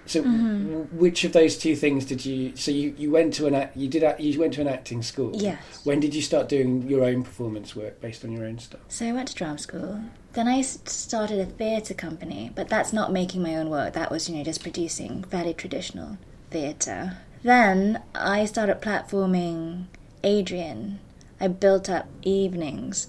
[0.07, 0.97] So, Mm-hmm.
[0.97, 2.55] which of those two things did you?
[2.55, 5.35] So you, you went to an you did you went to an acting school.
[5.35, 5.81] Yes.
[5.83, 8.79] When did you start doing your own performance work based on your own stuff?
[8.87, 9.99] So I went to drama school.
[10.37, 13.93] Then I started a theatre company, but that's not making my own work.
[13.93, 16.19] That was, you know, just producing fairly traditional
[16.51, 17.17] theatre.
[17.41, 19.85] Then I started platforming
[20.23, 20.99] Adrian.
[21.41, 23.07] I built up evenings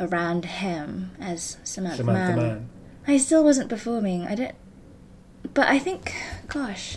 [0.00, 2.48] around him as Samantha, Samantha Mann.
[2.48, 2.68] Mann.
[3.06, 4.26] I still wasn't performing.
[4.26, 4.56] I don't.
[5.54, 6.12] But I think,
[6.48, 6.96] gosh,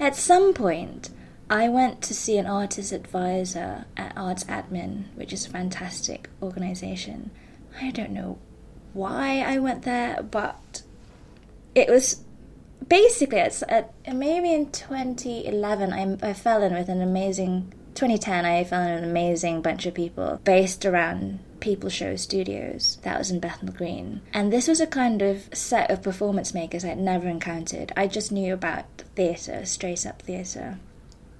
[0.00, 1.10] at some point,
[1.48, 7.30] I went to see an artist advisor at Artsadmin, which is a fantastic organization.
[7.80, 8.38] I don't know
[8.96, 10.82] why I went there, but
[11.74, 12.24] it was
[12.88, 18.62] basically it's at, maybe in 2011 I, I fell in with an amazing 2010 i
[18.62, 23.40] fell in with an amazing bunch of people based around Peopleshow studios that was in
[23.40, 24.20] bethnal green.
[24.34, 27.92] And this was a kind of set of performance makers i'd never encountered.
[27.96, 28.84] I just knew about
[29.16, 30.78] theatre straight up theatre.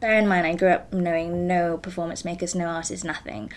[0.00, 3.52] Bear in mind i grew up knowing no performance makers no artists nothing.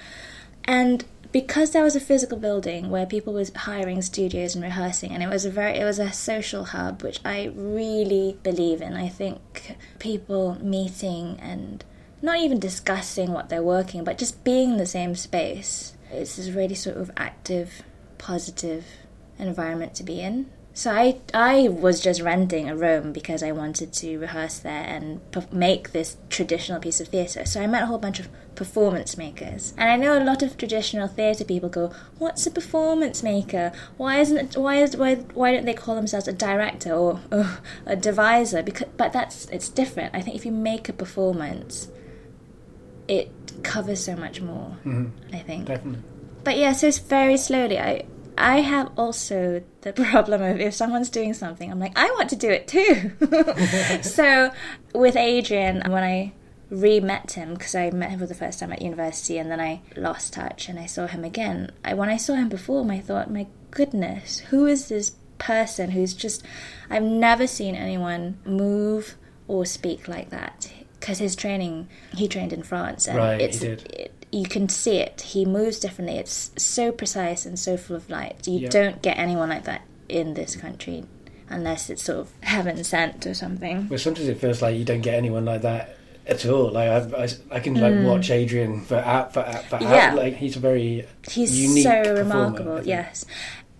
[0.66, 5.22] And because there was a physical building where people was hiring studios and rehearsing and
[5.22, 8.94] it was a very it was a social hub which i really believe in.
[8.94, 11.84] I think people meeting and
[12.22, 16.50] not even discussing what they're working but just being in the same space it's this
[16.50, 17.84] really sort of active
[18.18, 18.86] positive
[19.38, 23.92] environment to be in so I, I was just renting a room because I wanted
[23.94, 25.20] to rehearse there and
[25.52, 27.46] make this traditional piece of theatre.
[27.46, 30.58] So I met a whole bunch of performance makers, and I know a lot of
[30.58, 33.72] traditional theatre people go, "What's a performance maker?
[33.98, 34.58] Why isn't it?
[34.58, 38.88] Why is why why don't they call themselves a director or, or a deviser?" Because
[38.96, 40.16] but that's it's different.
[40.16, 41.90] I think if you make a performance,
[43.08, 43.32] it
[43.64, 44.78] covers so much more.
[44.86, 45.36] Mm-hmm.
[45.36, 46.04] I think Definitely.
[46.44, 47.80] but yeah, so it's very slowly.
[47.80, 48.06] I
[48.40, 52.36] I have also the problem of if someone's doing something, I'm like, I want to
[52.36, 53.12] do it too.
[54.02, 54.52] so
[54.96, 56.34] with Adrian, when I
[56.70, 59.82] re-met him because I met him for the first time at university, and then I
[59.96, 61.72] lost touch, and I saw him again.
[61.84, 66.14] I, when I saw him perform, I thought, my goodness, who is this person who's
[66.14, 66.44] just?
[66.90, 69.16] I've never seen anyone move
[69.48, 70.72] or speak like that.
[71.00, 73.82] Because his training, he trained in France, and Right, he it's did.
[73.94, 75.22] it, you can see it.
[75.22, 76.18] He moves differently.
[76.18, 78.48] It's so precise and so full of light.
[78.48, 78.70] You Yeah.
[78.70, 81.06] don't get anyone like that in this country
[81.50, 83.90] unless it's sort of heaven sent or something.
[83.90, 86.72] Well, sometimes it feels like you don't get anyone like that at all.
[86.72, 88.06] Like I've, I, I can like mm.
[88.06, 89.80] watch Adrian for out for out for.
[89.82, 90.14] Yeah.
[90.14, 93.26] Like he's a very He's unique so remarkable, yes.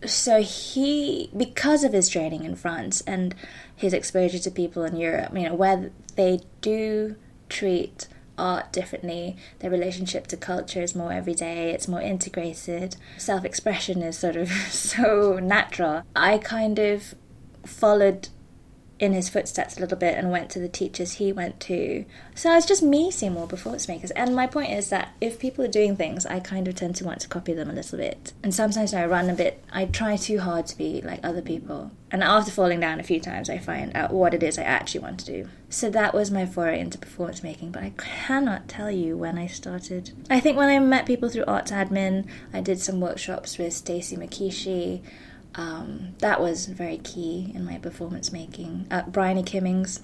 [0.06, 3.36] So he, because of his training in France and
[3.76, 7.18] his exposure to people in Europe, you know, where they do
[7.50, 8.08] treat
[8.40, 14.18] art differently, their relationship to culture is more everyday, it's more integrated, self expression is
[14.18, 16.04] sort of so natural.
[16.16, 17.16] I kind of
[17.66, 18.30] followed
[19.00, 22.06] in his footsteps a little bit and went to the teachers he went to.
[22.36, 24.12] So it's just me seeing more performance makers.
[24.12, 27.06] And my point is that if people are doing things, I kind of tend to
[27.06, 28.34] want to copy them a little bit.
[28.44, 31.92] And sometimes I run a bit, I try too hard to be like other people.
[32.12, 35.02] And after falling down a few times, I find out what it is I actually
[35.02, 35.50] want to do.
[35.70, 39.46] So that was my foray into performance making, but I cannot tell you when I
[39.46, 40.12] started.
[40.30, 45.04] I think when I met people through Artsadmin, I did some workshops with Stacy Makishi.
[45.56, 48.88] Um, that was very key in my performance making.
[48.92, 50.02] Uh, Bryony Kimmings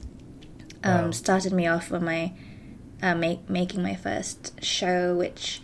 [0.83, 1.11] um, Wow.
[1.11, 2.33] started me off on my
[3.01, 5.61] uh, make, making my first show, which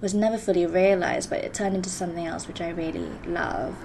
[0.00, 3.76] was never fully realized, but it turned into something else which I really love.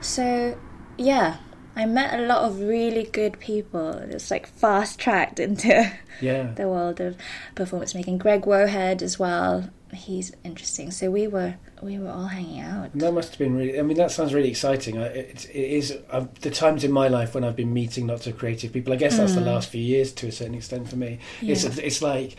[0.00, 0.58] So,
[0.98, 1.36] yeah,
[1.76, 3.90] I met a lot of really good people.
[3.90, 6.52] It's like fast tracked into Yeah.
[6.54, 7.16] the world of
[7.54, 8.18] performance making.
[8.18, 9.68] Greg Wohead as well.
[9.92, 10.90] he's interesting.
[10.90, 12.90] So we were we were all hanging out.
[12.94, 13.78] That must have been really.
[13.78, 14.96] I mean, that sounds really exciting.
[14.96, 18.38] It, it is uh, the times in my life when I've been meeting lots of
[18.38, 18.92] creative people.
[18.94, 19.46] I guess that's the Mm.
[19.46, 21.18] last few years to a certain extent for me.
[21.42, 22.36] It's it's like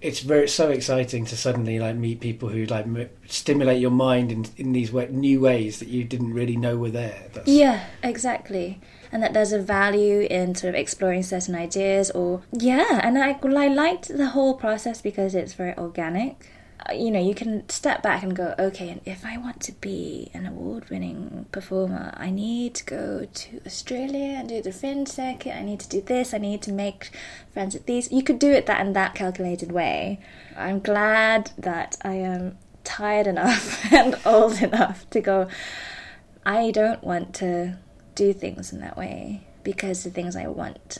[0.00, 4.30] it's very so exciting to suddenly like meet people who like m- stimulate your mind
[4.30, 7.26] in in these way, new ways that you didn't really know were there.
[7.32, 8.80] That's, Yeah, exactly.
[9.10, 13.38] And that there's a value in sort of exploring certain ideas, or yeah, and I,
[13.42, 16.50] I liked the whole process because it's very organic.
[16.94, 20.30] You know, you can step back and go, okay, and if I want to be
[20.32, 25.54] an award-winning performer, I need to go to Australia and do the fringe circuit.
[25.54, 26.32] I need to do this.
[26.32, 27.10] I need to make
[27.52, 28.10] friends with these.
[28.10, 30.20] You could do it that in that calculated way.
[30.56, 35.48] I'm glad that I am tired enough and old enough to go.
[36.46, 37.76] I don't want to
[38.14, 40.98] do things in that way because the things I want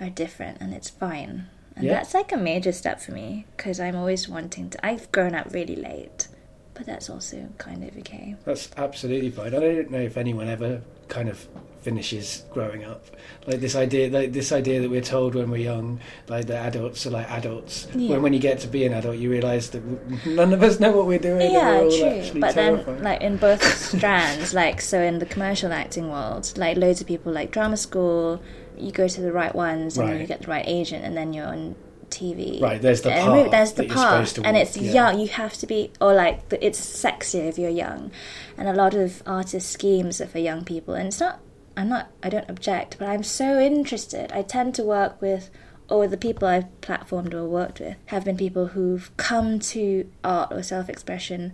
[0.00, 1.48] are different and it's fine.
[1.78, 1.94] And Yeah.
[1.94, 4.84] that's like a major step for me because I'm always wanting to.
[4.86, 6.28] I've grown up really late,
[6.74, 8.34] but that's also kind of okay.
[8.44, 9.54] That's absolutely fine.
[9.54, 11.46] I don't know if anyone ever kind of
[11.80, 13.06] finishes growing up.
[13.46, 17.06] Like this idea, like this idea that we're told when we're young, like that adults
[17.06, 17.86] are like adults.
[17.94, 18.10] Yeah.
[18.10, 19.82] When when you get to be an adult, you realise that
[20.26, 21.52] none of us know what we're doing.
[21.52, 21.90] yeah, we're
[22.30, 22.40] true.
[22.40, 22.86] But terrified.
[22.96, 27.06] then, like in both strands, like so in the commercial acting world, like loads of
[27.06, 28.42] people like drama school,
[28.80, 30.20] you go to the right ones and then Right.
[30.22, 31.74] you get the right agent, and then you're on
[32.10, 32.60] TV.
[32.60, 34.92] Right, there's the And path there's the path, and it's yeah.
[34.92, 35.20] young.
[35.20, 38.10] You have to be, or like it's sexier if you're young,
[38.56, 41.40] and a lot of artist schemes are for young people, and it's not.
[41.76, 42.08] I'm not.
[42.22, 44.32] I don't object, but I'm so interested.
[44.32, 45.50] I tend to work with,
[45.88, 50.50] or the people I've platformed or worked with have been people who've come to art
[50.52, 51.52] or self-expression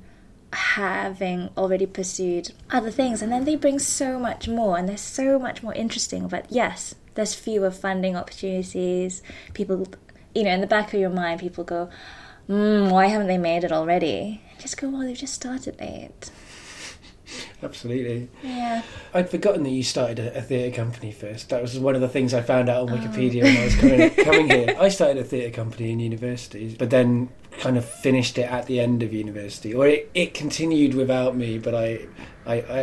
[0.52, 5.36] having already pursued other things and then they bring so much more and they're so
[5.36, 9.22] much more interesting but yes there's fewer funding opportunities
[9.52, 9.86] people
[10.34, 11.88] you know in the back of your mind people go
[12.48, 16.30] mm, why haven't they made it already just go well they've just started late
[17.62, 18.28] Absolutely.
[18.42, 18.82] yeah
[19.14, 21.48] I'd forgotten that you started a, a theatre company first.
[21.48, 22.96] That was one of the things I found out on Oh.
[23.00, 24.76] Wikipedia when I was coming, coming here.
[24.78, 28.78] I started a theatre company in university, but then kind of finished it at the
[28.80, 31.58] end of university, or it, it continued without me.
[31.58, 32.06] But I,
[32.44, 32.78] I, I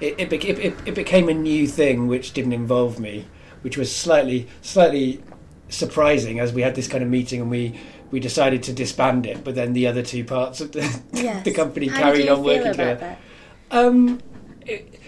[0.00, 3.26] it, it, it, it, it became a new thing which didn't involve me,
[3.62, 5.22] which was slightly slightly
[5.68, 7.78] surprising as we had this kind of meeting and we.
[8.10, 10.80] We decided to disband it, but then the other two parts of the,
[11.14, 13.16] yes the company How carried on working together.
[13.70, 14.20] Um,
[14.66, 15.00] it,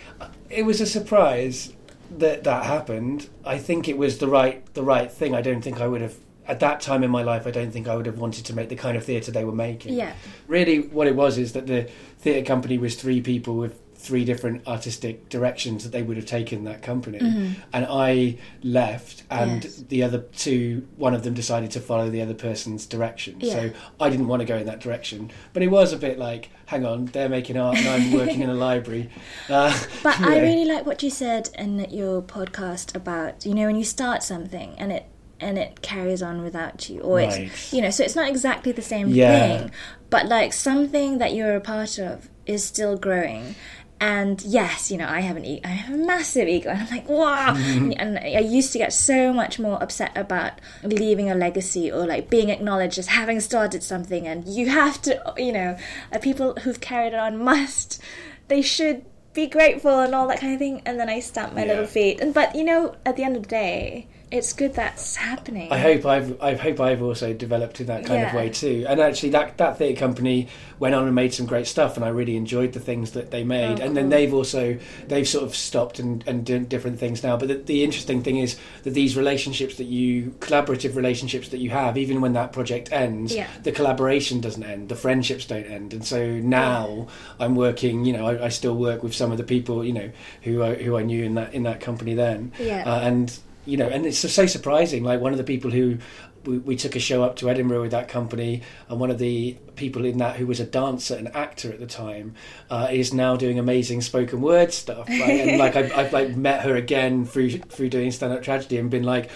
[0.49, 1.75] it was a surprise
[2.19, 3.29] that that happened.
[3.45, 5.35] I think it was the right the right thing.
[5.35, 6.15] I don't think I would have
[6.47, 7.47] at that time in my life.
[7.47, 9.53] I don't think I would have wanted to make the kind of theatre they were
[9.53, 9.95] making.
[9.95, 10.13] yeah
[10.47, 11.89] Really, what it was is that the
[12.19, 16.65] theatre company was three people with three different artistic directions that they would have taken
[16.65, 17.55] that company, Mhm.
[17.73, 19.83] and I left, and Yes.
[19.89, 23.37] the other two, one of them decided to follow the other person's direction.
[23.41, 23.53] Yeah.
[23.55, 26.51] So I didn't want to go in that direction, but it was a bit like,
[26.67, 29.09] hang on, they're making art and I'm working in a library.
[29.49, 30.41] Uh, But I know.
[30.43, 34.75] really like what you said in your podcast about you know when you start something
[34.79, 35.05] and it
[35.41, 37.43] and it carries on without you, or Right.
[37.43, 39.59] it's you know so it's not exactly the same Yeah.
[39.59, 39.71] thing,
[40.11, 43.55] but like something that you're a part of is still growing.
[44.01, 47.09] And yes, you know, I have an I have a massive ego, and I'm like,
[47.09, 47.55] wow.
[47.97, 52.29] And I used to get so much more upset about leaving a legacy or like
[52.29, 55.79] being acknowledged as having started something, and you have to, you know,
[56.13, 58.03] uh, people who've carried it on must,
[58.49, 60.83] they should be grateful and all that kind of thing.
[60.85, 61.69] And then I stamp my Yeah.
[61.73, 62.21] little feet.
[62.21, 65.71] And but you know, at the end of the day, it's good that's happening.
[65.73, 68.85] I hope I've I hope I've also developed in that kind of way too.
[68.89, 70.49] And actually, that that theatre company
[70.81, 73.45] went on and made some great stuff, and I really enjoyed the things that they
[73.45, 73.81] made.
[73.81, 77.37] Oh, and then they've also they've sort of stopped and and doing different things now.
[77.37, 81.71] But the, the interesting thing is that these relationships that you collaborative relationships that you
[81.71, 83.47] have, even when that project ends, Yeah.
[83.63, 85.93] the collaboration doesn't end, the friendships don't end.
[85.95, 87.07] And so now
[87.39, 88.05] I'm working.
[88.05, 90.11] You know, I, I still work with some of the people you know
[90.43, 92.83] who I, who I knew in that in that company then Yeah.
[92.85, 95.05] uh, and you know, and it's so, surprising.
[95.05, 95.99] Like one of the people who
[96.45, 99.57] we, we took a show up to Edinburgh with that company, and one of the
[99.77, 102.35] people in that who was a dancer and actor at the time
[102.71, 105.09] uh, is now doing amazing spoken word stuff.
[105.09, 108.79] Like, and like I've, I've like met her again through through doing stand up tragedy
[108.79, 109.31] and been like,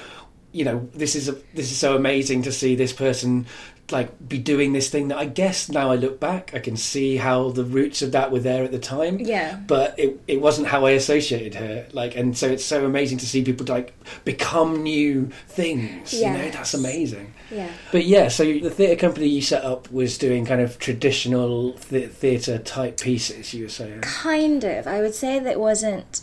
[0.53, 3.47] you know, this is a, this is so amazing to see this person
[3.91, 7.17] like be doing this thing that I guess now I look back I can see
[7.17, 9.59] how the roots of that were there at the time yeah.
[9.67, 11.87] but it, it wasn't how I associated her.
[11.93, 16.13] Like, and so it's so amazing to see people like become new things.
[16.13, 17.35] You know, that's amazing.
[17.51, 17.71] Yeah.
[17.93, 22.11] But yeah, so the theatre company you set up was doing kind of traditional th-
[22.11, 23.55] theatre type pieces.
[23.55, 24.87] You were saying, Kind of.
[24.87, 26.23] I would say that it wasn't.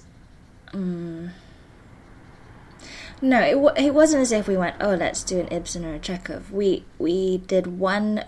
[0.74, 1.32] Um,
[3.26, 5.96] no, it, wa- it wasn't as if we went, oh, let's do an Ibsen or
[5.96, 6.52] a Chekhov.
[6.52, 8.24] We we did one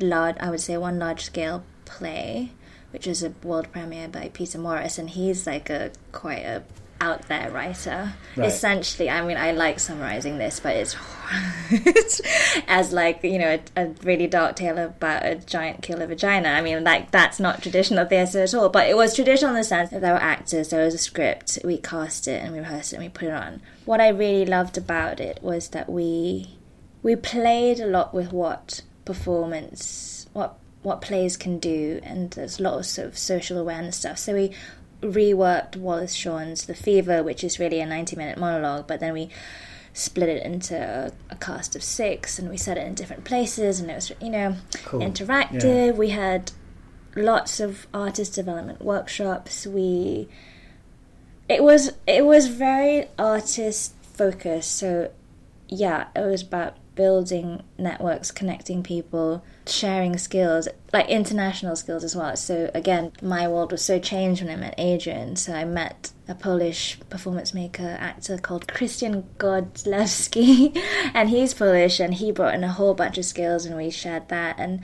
[0.00, 2.50] large, I would say, one large scale play,
[2.90, 6.62] which is a world premiere by Peter Morris, and he's like a quite a
[7.00, 8.12] out there writer.
[8.36, 8.46] Right.
[8.46, 10.96] Essentially, I mean, I like summarizing this, but it's,
[11.70, 12.20] it's
[12.68, 16.48] as like you know a, a, really dark tale about a giant killer vagina.
[16.48, 19.64] I mean, like that's not traditional theatre at all, but it was traditional in the
[19.64, 22.92] sense that there were actors, there was a script, we cast it and we rehearsed
[22.92, 23.62] it and we put it on.
[23.84, 26.58] What I really loved about it was that we
[27.02, 32.62] we played a lot with what performance, what what plays can do, and there's a
[32.62, 34.18] lot of sort of social awareness stuff.
[34.18, 34.52] So we
[35.00, 39.30] reworked Wallace Shawn's The Fever, which is really a 90 minute monologue, but then we
[39.92, 43.80] split it into a, a, cast of six and we set it in different places
[43.80, 45.00] and it was, you know, cool.
[45.00, 45.86] interactive.
[45.86, 45.92] Yeah.
[45.92, 46.52] We had
[47.16, 49.66] lots of artist development workshops.
[49.66, 50.28] We
[51.48, 54.76] it was it was very artist focused.
[54.76, 55.10] So
[55.68, 62.36] yeah, it was about building networks, connecting people, sharing skills, like international skills as well.
[62.36, 65.34] So again, my world was so changed when I met Adrian.
[65.36, 70.76] So I met a Polish performance maker actor called Christian Godlewski,
[71.14, 74.28] and he's Polish, and he brought in a whole bunch of skills, and we shared
[74.28, 74.56] that.
[74.58, 74.82] And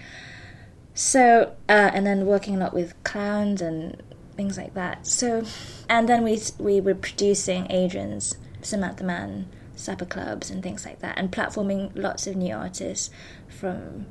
[0.94, 4.02] so, uh, and then working a lot with clowns and
[4.38, 5.06] things like that.
[5.06, 5.44] So,
[5.86, 11.16] and then we we were producing Adrian's Samantha Mann supper clubs and things like that,
[11.16, 13.10] and platforming lots of new artists
[13.48, 14.06] from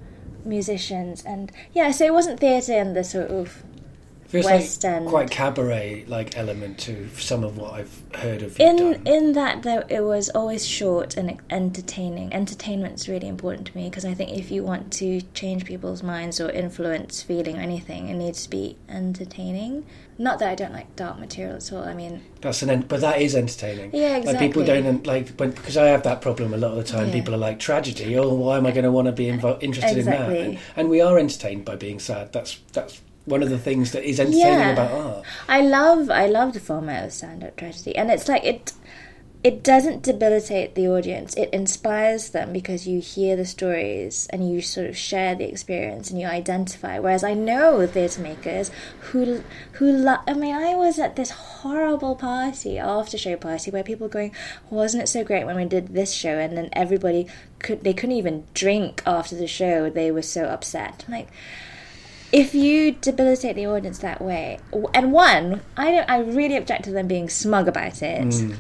[0.45, 1.24] musicians.
[1.26, 3.63] And yeah, so it wasn't theatre and the sort of
[4.28, 5.07] Feels West like End.
[5.07, 8.59] quite cabaret like element to some of what I've heard of.
[8.59, 9.07] In done.
[9.07, 12.34] in that though, it was always short and entertaining.
[12.34, 16.41] Entertainment's really important to me because I think if you want to change people's minds
[16.41, 19.86] or influence feeling or anything, it needs to be entertaining.
[20.17, 21.84] Not that I don't like dark material at all.
[21.84, 23.91] I mean, that's an but that is entertaining.
[23.93, 24.34] Yeah, exactly.
[24.34, 27.07] Like people don't like but because I have that problem a lot of the time.
[27.07, 27.13] Yeah.
[27.13, 28.17] People are like tragedy.
[28.17, 30.39] Oh, why am I going to want to be invo- interested Exactly.
[30.39, 30.49] in that?
[30.51, 32.32] And, and we are entertained by being sad.
[32.34, 34.71] That's that's one of the things that is entertaining Yeah.
[34.73, 35.26] about art.
[35.49, 38.73] I love I love the format of stand up tragedy, and it's like it
[39.43, 41.36] it doesn't debilitate the audience.
[41.36, 46.09] It inspires them because you hear the stories and you sort of share the experience
[46.09, 46.97] and you identify.
[46.97, 48.71] Whereas I know theatre makers
[49.11, 53.84] who who lo- I mean, I was at this horrible party, after show party, where
[53.84, 54.32] people were going,
[54.71, 57.28] oh, "Wasn't it so great when we did this show?" And then everybody
[57.59, 59.91] could they couldn't even drink after the show.
[59.91, 61.03] They were so upset.
[61.07, 61.28] I'm like
[62.36, 64.60] if you debilitate the audience that way,
[64.94, 68.26] and one, I don't, I really object to them being smug about it.
[68.26, 68.58] Mm.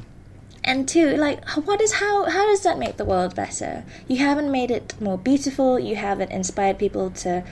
[0.63, 3.83] And two, like, what is how how does that make the world better?
[4.07, 5.77] You haven't made it more beautiful.
[5.77, 7.43] You haven't inspired people to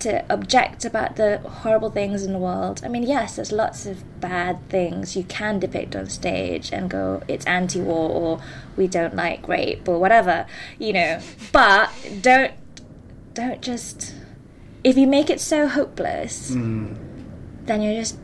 [0.00, 2.82] to object about the horrible things in the world.
[2.84, 7.22] I mean, yes, there's lots of bad things you can depict on stage and go,
[7.28, 8.40] it's anti-war or
[8.76, 10.46] we don't like rape or whatever,
[10.78, 11.20] you know.
[11.50, 12.52] But don't
[13.32, 14.14] don't just
[14.84, 16.98] if you make it so hopeless, then
[17.82, 18.18] you're just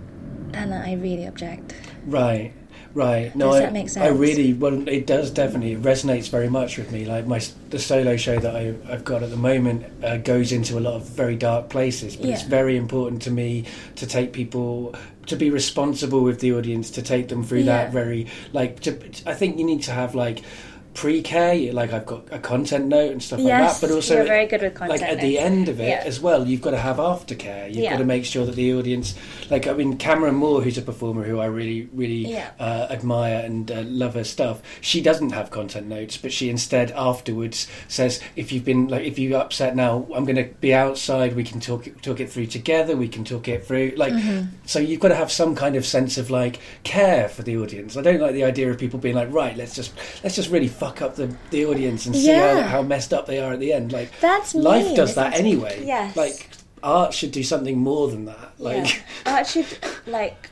[0.52, 1.74] then I really object.
[2.06, 2.52] Right,
[2.94, 3.34] right.
[3.36, 4.04] No, Does I, that make sense?
[4.04, 4.88] I really well.
[4.88, 5.72] It does definitely.
[5.72, 7.04] It resonates very much with me.
[7.04, 7.40] Like my
[7.70, 10.94] the solo show that I, I've got at the moment uh, goes into a lot
[10.94, 14.94] of very dark places, but it's very important to me to take people
[15.26, 17.84] to be responsible with the audience to take them through Yeah.
[17.84, 18.80] that very like.
[18.80, 20.40] To, I think you need to have like
[20.98, 24.24] pre-care like i've got a content note and stuff Yes, like that but also you're
[24.24, 26.02] very good with content like at the end of it Yeah.
[26.04, 27.92] as well you've got to have aftercare you've Yeah.
[27.92, 29.14] got to make sure that the audience
[29.50, 32.50] like i mean cameron moore who's a performer who i really really Yeah.
[32.60, 36.90] uh, admire and uh, love her stuff she doesn't have content notes but she instead
[36.92, 41.34] afterwards says if you've been like if you're upset now i'm going to be outside
[41.36, 44.46] we can talk it, talk it through together we can talk it through like Mm-hmm.
[44.66, 47.96] so you've got to have some kind of sense of like care for the audience
[47.96, 49.92] i don't like the idea of people being like right let's just
[50.24, 52.62] let's just really fuck up the the audience and see Yeah.
[52.62, 55.34] how, how messed up they are at the end like That's life mean, does that
[55.34, 56.16] anyway Yes.
[56.16, 56.48] like
[56.82, 59.00] art should do something more than that like yeah.
[59.34, 59.66] art should
[60.06, 60.50] like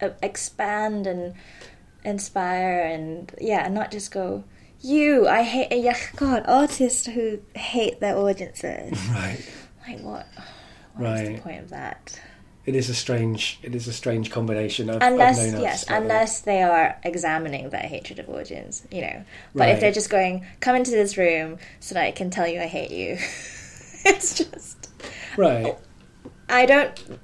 [0.00, 1.34] uh, expand and
[2.04, 4.44] inspire and yeah, and not just go.
[4.82, 5.78] You, I hate.
[5.82, 8.92] Yeah, God, artists who hate their audiences.
[9.10, 9.38] right
[9.86, 10.26] like what?
[10.94, 11.42] What is the Right.
[11.42, 12.20] point of that?
[12.66, 16.02] it is a strange it is a strange combination I've, I've unless known yes, that.
[16.02, 19.24] unless they are examining their hatred of audience, you know.
[19.54, 19.74] But Right.
[19.74, 22.66] if they're just going, come into this room so that I can tell you I
[22.66, 23.14] hate you,
[24.04, 24.79] it's just
[25.36, 25.76] right
[26.50, 27.18] I don't.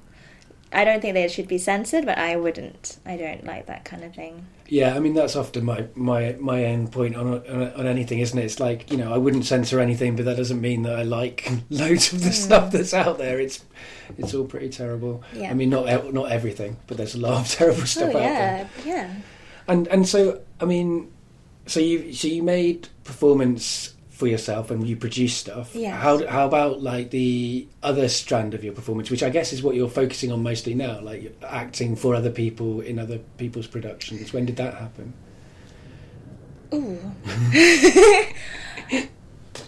[0.71, 2.97] I don't think they should be censored, but I wouldn't.
[3.05, 4.45] I don't like that kind of thing.
[4.67, 8.37] Yeah, I mean that's often my my my end point on, on on anything, isn't
[8.37, 8.43] it?
[8.43, 11.49] It's like you know I wouldn't censor anything, but that doesn't mean that I like
[11.69, 12.33] loads of the hmm.
[12.33, 13.39] stuff that's out there.
[13.39, 13.63] It's
[14.17, 15.23] it's all pretty terrible.
[15.33, 15.51] Yeah.
[15.51, 18.23] I mean not not everything, but there's a lot of terrible oh, stuff oh out
[18.23, 18.69] there.
[18.85, 19.13] yeah, yeah.
[19.67, 21.11] And and so I mean,
[21.65, 25.75] so you so you made performance for yourself and you produce stuff.
[25.75, 25.95] Yeah.
[25.95, 29.75] How how about like the other strand of your performance, which I guess is what
[29.75, 34.33] you're focusing on mostly now, like acting for other people in other people's productions.
[34.33, 35.13] When did that happen?
[36.73, 36.99] Ooh.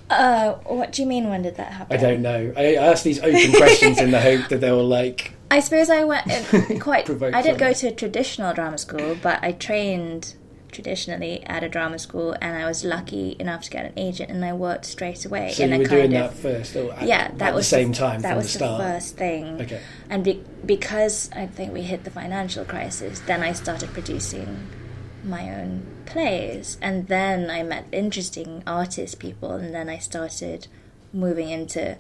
[0.10, 1.30] uh, what do you mean?
[1.30, 1.96] When did that happen?
[1.96, 2.52] I don't know.
[2.58, 5.36] I ask these open questions in the hope that they'll like.
[5.52, 7.08] I suppose I went in quite.
[7.24, 10.34] I didn't go to a traditional drama school, but I trained
[10.72, 14.44] traditionally at a drama school, and I was lucky enough to get an agent, and
[14.46, 16.94] I worked straight away So in you a were kind doing of that first, or
[16.94, 18.82] at, yeah, that at was the same time That from was the start.
[18.82, 19.62] first thing.
[19.62, 19.82] Okay.
[20.10, 24.68] And be- because I think we hit the financial crisis, then I started producing
[25.24, 30.68] my own plays, and then I met interesting artist people, and then I started
[31.12, 31.98] moving into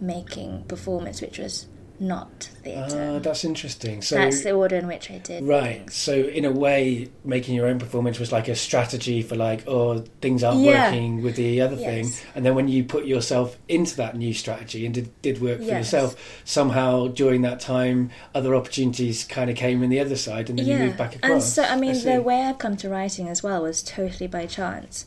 [0.00, 1.66] making performance, which was
[2.00, 3.14] not theatre.
[3.16, 4.02] Ah, that's interesting.
[4.02, 5.42] So That's the order in which I did.
[5.42, 5.78] Right.
[5.78, 5.94] things.
[5.96, 10.04] So in a way, making your own performance was like a strategy for like, oh,
[10.20, 10.90] things aren't Yeah.
[10.90, 11.84] working with the other Yes.
[11.84, 15.58] thing, and then when you put yourself into that new strategy and did, did work
[15.58, 15.92] for Yes.
[15.92, 20.58] yourself, somehow during that time, other opportunities kind of came in the other side, and
[20.58, 21.30] then you moved back across.
[21.32, 22.12] And so, I mean, see.
[22.14, 25.04] the way I've come to writing as well was totally by chance.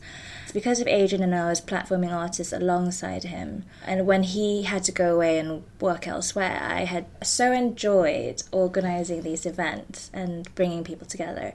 [0.52, 3.64] Because of Adrian and I was platforming artists alongside him.
[3.86, 9.22] And when he had to go away and work elsewhere, I had so enjoyed organising
[9.22, 11.54] these events and bringing people together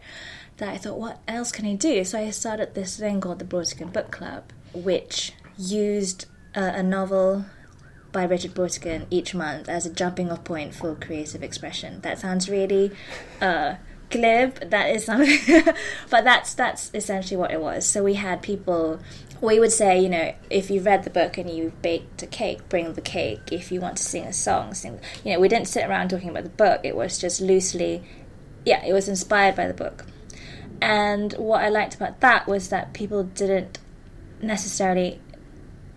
[0.57, 2.03] that I thought, what else can I do?
[2.03, 6.25] So I started this thing called the Brautigan Book Club, which used
[6.55, 7.45] a, a novel
[8.11, 12.01] by Richard Brautigan each month as a jumping off point for creative expression.
[12.01, 12.91] That sounds really
[13.39, 13.75] uh,
[14.09, 14.69] glib.
[14.69, 15.63] That is something,
[16.09, 17.85] but that's that's essentially what it was.
[17.85, 18.99] So we had people.
[19.39, 22.67] We would say, you know, if you read the book and you baked a cake,
[22.69, 23.51] bring the cake.
[23.51, 24.99] If you want to sing a song, sing.
[25.23, 26.81] You know, we didn't sit around talking about the book.
[26.83, 28.03] It was just loosely,
[28.65, 30.05] yeah, it was inspired by the book.
[30.81, 33.79] And what I liked about that was that people didn't
[34.41, 35.19] necessarily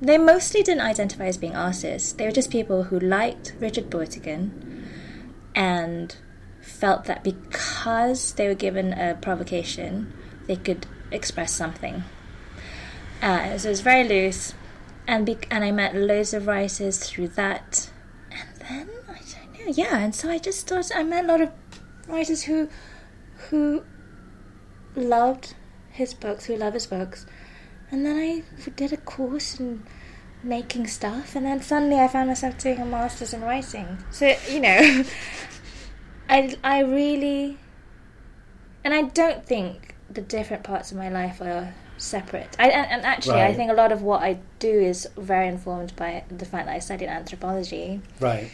[0.01, 2.13] they mostly didn't identify as being artists.
[2.13, 4.87] They were just people who liked Richard Brautigan
[5.55, 6.17] and
[6.71, 10.13] felt that because they were given a provocation,
[10.47, 12.05] they could express something.
[13.23, 14.55] Uh, so it was very loose,
[15.07, 17.91] and be- and I met loads of writers through that,
[18.31, 20.93] and then I don't know, yeah, and so I just started.
[20.97, 21.51] I met a lot of
[22.09, 22.69] writers who
[23.51, 23.83] who
[24.97, 25.55] loved
[25.91, 27.27] his books, who love his books,
[27.91, 29.85] and then I did a course in
[30.43, 33.99] making stuff, and then suddenly I found myself doing a master's in writing.
[34.11, 35.05] So you know,
[36.31, 37.59] I I really,
[38.85, 42.57] and I don't think the different parts of my life are separate.
[42.59, 45.95] I and, and actually, I think a lot of what I do is very informed
[45.97, 48.01] by the fact that I studied anthropology.
[48.21, 48.51] Right.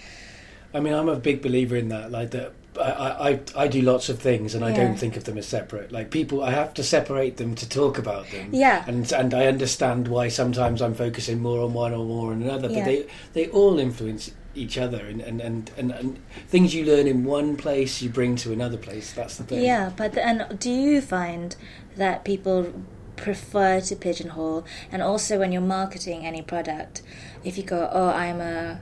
[0.75, 2.11] I mean, I'm a big believer in that.
[2.11, 4.77] Like that, I, I, I do lots of things, and I Yeah.
[4.85, 5.93] don't think of them as separate.
[5.93, 8.51] Like people, I have to separate them to talk about them.
[8.53, 8.85] Yeah.
[8.87, 12.69] And and I understand why sometimes I'm focusing more on one or more on another.
[12.69, 12.85] But Yeah.
[12.85, 17.25] they they all influence each other, and and, and, and and things you learn in
[17.25, 19.13] one place you bring to another place.
[19.13, 19.63] That's the thing.
[19.63, 21.55] Yeah, but and do you find
[21.97, 22.73] that people
[23.17, 24.65] prefer to pigeonhole?
[24.93, 27.03] And also, when you're marketing any product,
[27.45, 28.81] if you go, "Oh, I'm a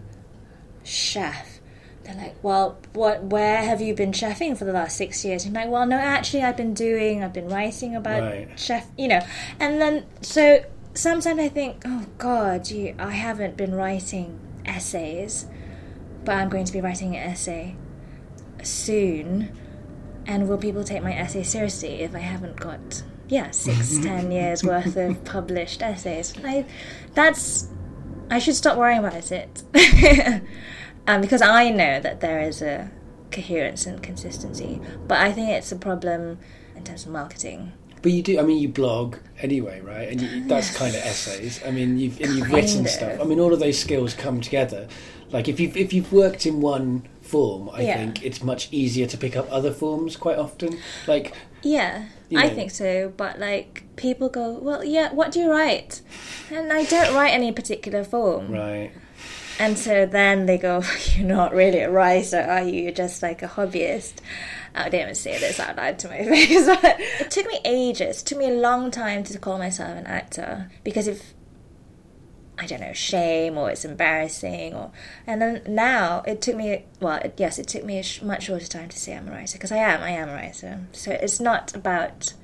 [0.83, 1.61] chef,"
[2.05, 3.25] they're like, "Well, what?
[3.25, 5.97] Where have you been chefing for the last six years?" And you're like, "Well, no,
[5.97, 7.22] actually, I've been doing.
[7.22, 8.49] I've been writing about Right.
[8.59, 8.87] chef.
[8.97, 9.20] You know."
[9.61, 10.64] And then so
[10.95, 15.47] sometimes I think, "Oh God, you, I haven't been writing essays,
[16.25, 17.77] but I'm going to be writing an essay
[18.62, 19.57] soon."
[20.27, 24.62] and will people take my essay seriously if I haven't got yeah six ten years
[24.64, 26.35] worth of published essays?
[26.45, 26.66] I,
[27.14, 27.68] that's
[28.31, 29.62] I should stop worrying about it
[31.07, 32.91] um, because I know that there is a
[33.31, 36.39] coherence and consistency, but I think it's a problem
[36.77, 37.72] in terms of marketing.
[38.01, 38.39] But you do.
[38.39, 40.09] I mean, you blog anyway, right?
[40.09, 41.61] And you, that's kind of essays.
[41.66, 43.20] I mean, you've and you've written stuff.
[43.20, 44.89] I mean, all of those skills come together.
[45.35, 47.97] Like if you've if you've worked in one form, I Yeah.
[47.97, 50.78] think it's much easier to pick up other forms quite often.
[51.09, 53.12] Like Yeah, You I think so.
[53.16, 56.01] But like people go, well, yeah, what do you write?
[56.53, 58.53] And I don't write any particular form.
[58.53, 58.93] right,
[59.59, 60.82] And so then they go,
[61.16, 62.82] You're not really a writer, are you?
[62.82, 64.14] You're just like a hobbyist.
[64.76, 66.66] I didn't even say this out loud to my face.
[66.66, 68.22] But it took me ages.
[68.22, 70.70] It took me a long time to call myself an actor.
[70.85, 71.34] Because if,
[72.57, 74.93] I don't know, shame or it's embarrassing or.
[75.27, 78.45] And then now it took me, well, it, yes, it took me a sh- much
[78.45, 79.55] shorter time to say I'm a writer.
[79.55, 80.87] Because I am, I am a writer.
[80.93, 82.35] So it's not about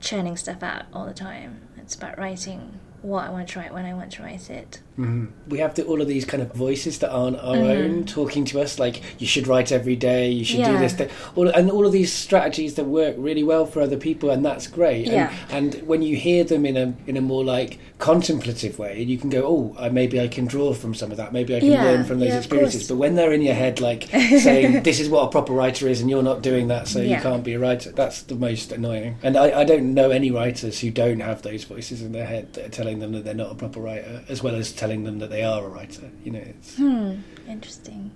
[0.00, 1.68] churning stuff out all the time.
[1.76, 4.80] It's about writing what I want to write when I want to write it.
[4.98, 5.28] Mhm.
[5.48, 7.84] We have the, all of these kind of voices that aren't our Mhm.
[7.84, 11.08] own talking to us, like you should write every day, you should do this, that,
[11.36, 14.66] all, and all of these strategies that work really well for other people, and that's
[14.66, 15.04] great.
[15.06, 15.32] And, Yeah.
[15.50, 19.30] and when you hear them in a in a more like contemplative way, you can
[19.30, 21.84] go, oh, I, maybe I can draw from some of that, maybe I can Yeah,
[21.84, 22.88] learn from those yeah, experiences.
[22.88, 24.04] But when they're in your head, like
[24.40, 27.16] saying this is what a proper writer is, and you're not doing that, so you
[27.16, 29.16] can't be a writer, that's the most annoying.
[29.22, 32.52] And I, I don't know any writers who don't have those voices in their head
[32.54, 35.18] that are telling them that they're not a proper writer, as well as telling them
[35.18, 36.10] that they are a writer.
[36.24, 36.76] You know, it's.
[36.76, 37.16] Hmm,
[37.46, 38.10] interesting.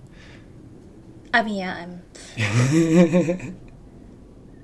[1.33, 1.87] I mean, yeah,
[2.37, 3.57] I'm.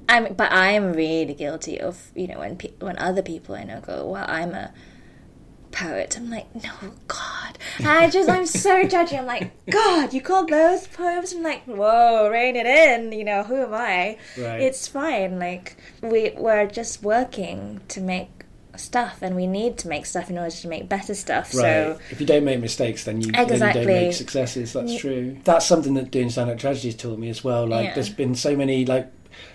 [0.10, 3.64] I'm, but I am really guilty of you know when pe- when other people I
[3.64, 4.74] know go, well, I'm a
[5.72, 6.18] poet.
[6.18, 6.72] I'm like, no,
[7.08, 7.58] God.
[7.86, 9.18] I just I'm so judgy.
[9.18, 11.34] I'm like, God, you call those poems?
[11.34, 13.12] I'm like, whoa, rein it in.
[13.12, 14.18] You know, who am I?
[14.38, 14.62] Right.
[14.62, 15.40] It's fine.
[15.40, 18.39] Like we we're just working to make
[18.80, 21.54] stuff, and we need to make stuff in order to make better stuff.
[21.54, 21.62] Right.
[21.62, 24.74] So if you don't make mistakes, then you, then you don't make successes.
[24.74, 25.38] That's true.
[25.44, 27.68] That's something that doing stand-up tragedies taught me as well.
[27.68, 27.94] Like, Yeah.
[27.96, 29.12] there's been so many like.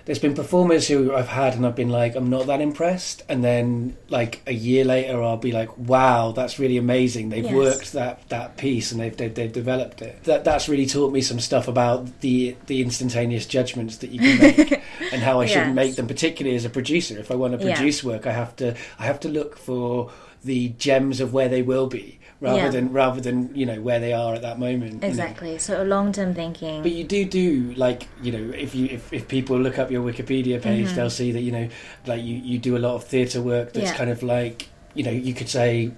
[0.06, 3.22] There's been performers who I've had and I've been like, I'm not that impressed.
[3.28, 7.30] And then, like, a year later, I'll be like, wow, that's really amazing.
[7.30, 7.54] They've Yes.
[7.54, 10.22] worked that, that piece and they've, they've, they've developed it.
[10.24, 14.38] That, that's really taught me some stuff about the, the instantaneous judgments that you can
[14.38, 14.82] make
[15.12, 17.18] and how I shouldn't make them, particularly as a producer.
[17.18, 17.74] If I want to Yeah.
[17.74, 20.10] produce work, I have to, I have to look for
[20.44, 22.68] the gems of where they will be rather Yeah.
[22.76, 25.08] than rather than you know where they are at that moment you know.
[25.08, 25.52] exactly.
[25.58, 26.82] So long term thinking.
[26.82, 30.02] but you do do like you know if you if, if people look up your
[30.08, 30.94] wikipedia page Mhm.
[30.96, 31.66] they'll see that you know
[32.06, 33.96] like you you do a lot of theatre work that's Yeah.
[34.00, 35.90] kind of like you know you could say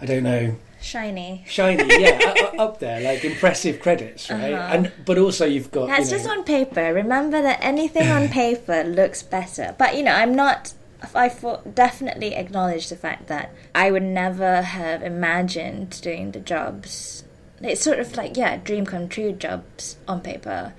[0.00, 0.44] i don't know
[0.80, 1.44] Shiny.
[1.46, 2.18] shiny yeah
[2.58, 4.74] up there like impressive credits right Uh-huh.
[4.74, 6.92] and but also you've got That's you know, just on paper.
[6.92, 9.66] Remember that anything on paper looks better.
[9.78, 10.72] But you know, I'm not.
[11.14, 11.28] I
[11.74, 17.24] definitely acknowledge the fact that I would never have imagined doing the jobs.
[17.60, 20.74] It's sort of like yeah, dream come true jobs on paper,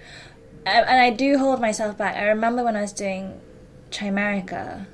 [0.65, 2.15] and and I do hold myself back.
[2.15, 3.39] I remember when I was doing
[3.91, 4.86] Chimerica,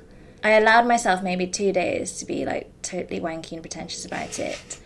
[0.42, 4.78] I allowed myself maybe two days to be like totally wanky and pretentious about it,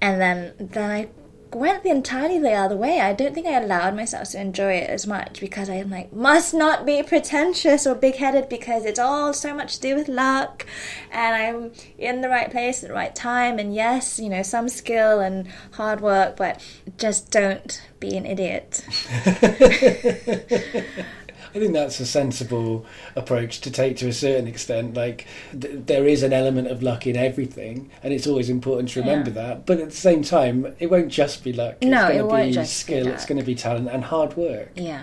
[0.00, 1.08] and then then I
[1.54, 3.00] went the entirely the other way.
[3.00, 6.54] I don't think I allowed myself to enjoy it as much because I'm like must
[6.54, 10.66] not be pretentious or big headed because it's all so much to do with luck,
[11.10, 13.58] and I'm in the right place at the right time.
[13.58, 16.62] And yes, you know some skill and hard work, but
[16.98, 18.84] just don't be an idiot.
[21.54, 22.86] I think that's a sensible
[23.16, 24.94] approach to take to a certain extent.
[24.94, 25.26] Like,
[25.58, 29.30] th- there is an element of luck in everything, and it's always important to remember
[29.30, 29.34] Yeah.
[29.48, 29.66] that.
[29.66, 31.82] But at the same time, it won't just be luck.
[31.82, 33.06] No, it's it won't be just be skill.
[33.08, 34.70] it's going to be talent and hard work.
[34.76, 35.02] Yeah.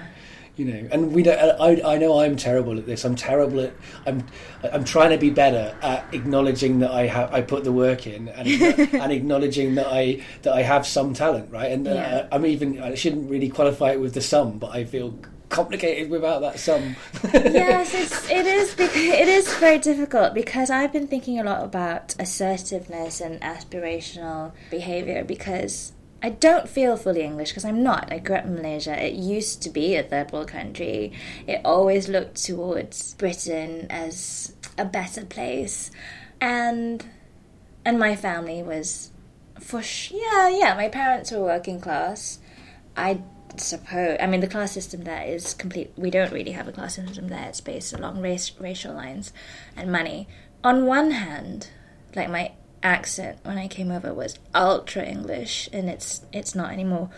[0.56, 1.38] You know, and we don't.
[1.62, 3.06] I, I know I'm terrible at this.
[3.06, 3.74] I'm terrible at.
[4.08, 4.26] I'm.
[4.64, 7.32] I'm trying to be better at acknowledging that I have.
[7.32, 8.48] I put the work in, and
[8.95, 11.72] and acknowledging that I that I have some talent, right?
[11.72, 12.82] And uh, I'm even.
[12.82, 15.20] I shouldn't really qualify it with the sum, but I feel
[15.50, 16.95] complicated without that sum.
[17.34, 18.76] yes, it's, it is.
[18.80, 25.24] It is very difficult because I've been thinking a lot about assertiveness and aspirational behavior
[25.24, 28.12] because I don't feel fully English because I'm not.
[28.12, 29.06] I grew up in Malaysia.
[29.06, 31.14] It used to be a third world country.
[31.45, 35.91] It always looked towards Britain as a better place,
[36.41, 37.06] and
[37.86, 39.12] and my family was
[39.60, 40.74] for sh- yeah yeah.
[40.76, 42.39] My parents were working class.
[42.95, 43.22] I
[43.60, 44.18] suppose.
[44.20, 45.91] I mean, the class system there is complete.
[45.95, 47.47] We don't really have a class system there.
[47.47, 49.34] It's based along race, racial lines,
[49.76, 50.28] and money.
[50.64, 51.70] On one hand,
[52.16, 52.53] like my
[52.84, 57.10] accent when I came over was ultra English, and it's it's not anymore.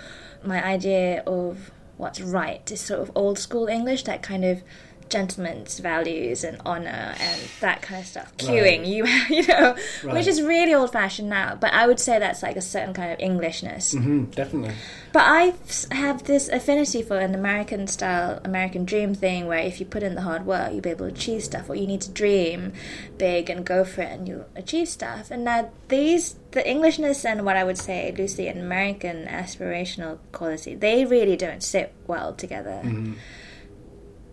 [0.43, 4.63] My idea of what's right is sort of old school English, that kind of
[5.09, 8.35] gentleman's values and honor and that kind of stuff.
[8.37, 8.85] Queuing, Right.
[8.85, 10.13] you you know, Right.
[10.15, 11.55] which is really old fashioned now.
[11.59, 13.93] But I would say that's like a certain kind of Englishness.
[13.93, 14.75] hmm definitely.
[15.11, 15.53] But I
[15.91, 20.13] have this affinity for an American style, American dream thing where if you put in
[20.13, 22.73] the hard work, you'll be able to achieve stuff, or you need to dream
[23.17, 25.31] big and go for it and you'll achieve stuff.
[25.31, 30.75] And now these, the Englishness and what I would say loosely an American aspirational quality,
[30.75, 32.81] they really don't sit well together.
[32.85, 33.15] Mhm.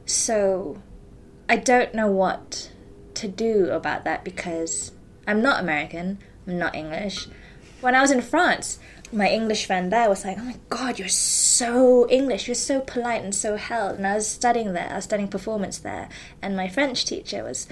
[0.06, 0.80] So
[1.48, 2.70] I don't know what
[3.14, 4.92] to do about that because
[5.26, 7.26] I'm not American, I'm not English.
[7.80, 8.78] When I was in France,
[9.12, 12.48] my English friend there was like, "Oh my god, you're so English.
[12.48, 14.88] You're so polite and so held." And I was studying there.
[14.90, 16.08] I was studying performance there,
[16.42, 17.66] and my French teacher was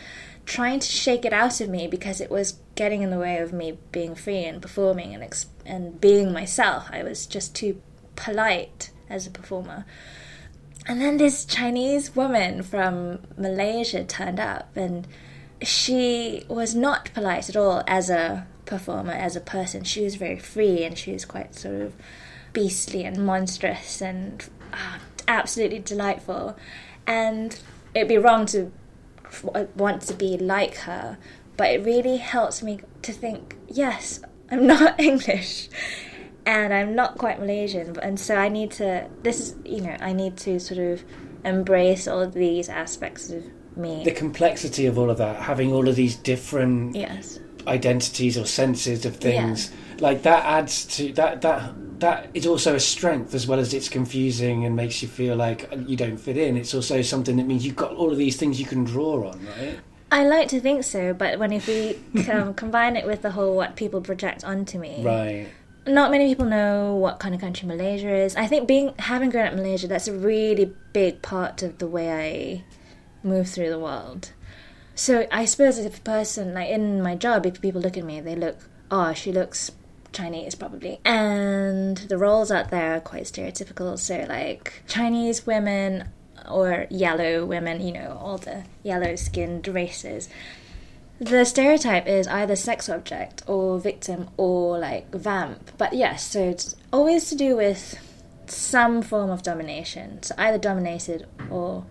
[0.45, 3.53] trying to shake it out of me because it was getting in the way of
[3.53, 6.89] me being free and performing and ex- and being myself.
[6.93, 7.81] I was just too
[8.17, 9.85] polite as a performer.
[10.87, 15.07] And then this Chinese woman from Malaysia turned up and
[15.63, 19.85] she was not polite at all as a performer, as a person.
[19.85, 21.95] She was very free and she was quite sort of
[22.53, 26.57] beastly and monstrous and uh, absolutely delightful.
[27.07, 27.59] And
[27.95, 28.71] it'd be wrong to
[29.75, 31.17] want to be like her,
[31.57, 34.21] but it really helps me to think yes,
[34.51, 35.71] I'm not English
[36.47, 39.09] and I'm not quite Malaysian, and so I need to.
[39.23, 41.05] This is, you know, I need to sort of
[41.45, 43.45] embrace all of these aspects of
[43.77, 44.05] me.
[44.05, 47.39] The complexity of all of that, having all of these different yes.
[47.67, 49.71] identities or senses of things,
[50.01, 53.89] like that adds to that that that is also a strength as well as it's
[53.89, 56.57] confusing and makes you feel like you don't fit in.
[56.57, 59.47] It's also something that means you've got all of these things you can draw on,
[59.59, 59.79] right?
[60.13, 61.99] I like to think so, but when if we
[62.31, 65.49] um, combine it with the whole what people project onto me, Right.
[65.87, 68.37] Not many people know what kind of country Malaysia is.
[68.37, 71.87] I think being having grown up in Malaysia, that's a really big part of the
[71.87, 72.65] way I
[73.27, 74.33] move through the world.
[74.95, 78.21] So I suppose if a person like in my job, if people look at me,
[78.21, 78.59] they look,
[78.91, 79.73] oh, she looks
[80.13, 83.99] Chinese probably, and the roles out there are quite stereotypical.
[83.99, 86.09] So like Chinese women
[86.49, 90.29] or yellow women, you know, all the yellow-skinned races
[91.21, 95.71] the stereotype is either sex object or victim or like vamp.
[95.79, 97.99] But yes, so it's always to do with
[98.47, 100.23] some form of domination.
[100.23, 101.85] So either dominated or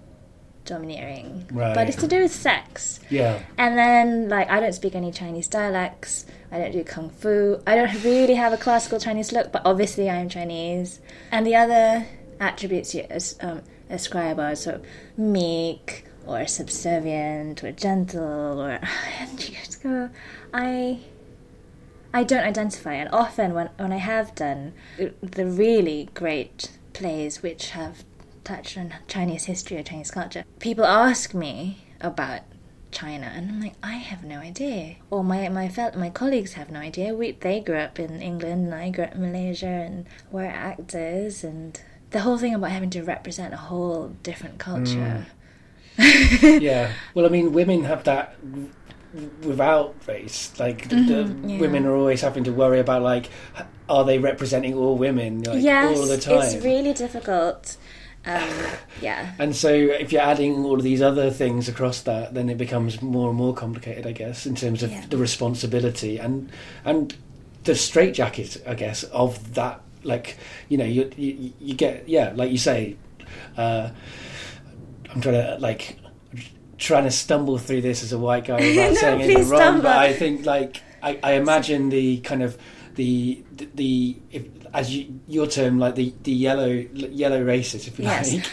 [0.65, 1.45] domineering.
[1.51, 1.73] Right.
[1.73, 2.99] But it's to do with sex.
[3.09, 3.39] Yeah.
[3.57, 6.25] And then, like, I don't speak any Chinese dialects.
[6.51, 7.61] I don't do kung fu.
[7.65, 10.99] I don't really have a classical Chinese look, but obviously I am Chinese.
[11.31, 12.05] And the other
[12.39, 14.85] attributes you as, um, ascribe are sort of
[15.17, 18.79] meek or subservient or gentle or
[20.53, 20.99] I.
[22.15, 24.73] I don't identify, and often when when I have done
[25.21, 28.03] the really great plays which have
[28.43, 32.41] touched on Chinese history or Chinese culture, people ask me about
[32.91, 34.97] China, and I'm like, I have no idea.
[35.09, 37.13] Or my my fel- my colleagues have no idea.
[37.15, 41.43] We they grew up in England, and I grew up in Malaysia, and we're actors,
[41.43, 45.25] and the whole thing about having to represent a whole different culture.
[45.25, 45.25] Mm.
[46.61, 46.91] yeah.
[47.13, 48.35] Well, I mean, women have that
[49.43, 50.51] without race.
[50.59, 51.59] Like, the, the Mhm, yeah.
[51.59, 53.29] women are always having to worry about like,
[53.89, 56.41] are they representing all women like yes, all the time?
[56.41, 57.77] it's really difficult.
[58.25, 58.49] Um,
[59.01, 59.33] yeah.
[59.37, 63.01] And so, if you're adding all of these other things across that, then it becomes
[63.01, 65.05] more and more complicated, I guess, in terms of Yeah.
[65.09, 66.49] the responsibility and
[66.85, 67.15] and
[67.65, 69.81] the straitjacket, I guess, of that.
[70.05, 70.37] Like,
[70.69, 72.95] you know, you you, you get yeah, like you say.
[73.57, 73.89] Uh,
[75.13, 75.97] I'm trying to like
[76.77, 79.59] trying to stumble through this as a white guy without No, saying anything wrong.
[79.61, 79.83] stumble.
[79.83, 82.57] But I think like I, I imagine the kind of
[82.95, 84.43] the the, the if,
[84.73, 88.33] as you, your term like the, the yellow yellow races if you Yes.
[88.33, 88.45] like.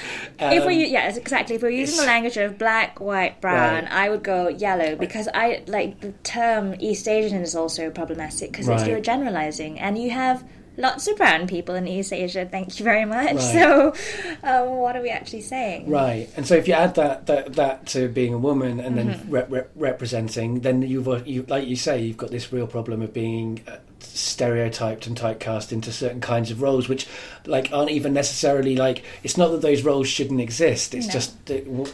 [0.55, 3.93] if Um, we yes exactly if we're using the language of black white brown Right.
[3.93, 8.67] i would go yellow because i like the term east asian is also problematic because
[8.67, 8.87] Right.
[8.89, 10.43] you're generalizing and you have
[10.77, 13.41] lots of brown people in east asia thank you very much Right.
[13.41, 13.95] so
[14.43, 17.87] um, what are we actually saying Right, and so if you add that that, that
[17.89, 19.31] to being a woman and then Mm-hmm.
[19.31, 23.13] rep, representing, then you've uh, you like you say you've got this real problem of
[23.13, 27.07] being uh, stereotyped and typecast into certain kinds of roles, which
[27.47, 29.03] like aren't even necessarily like.
[29.23, 30.95] It's not that those roles shouldn't exist.
[30.95, 31.13] It's No.
[31.13, 31.33] just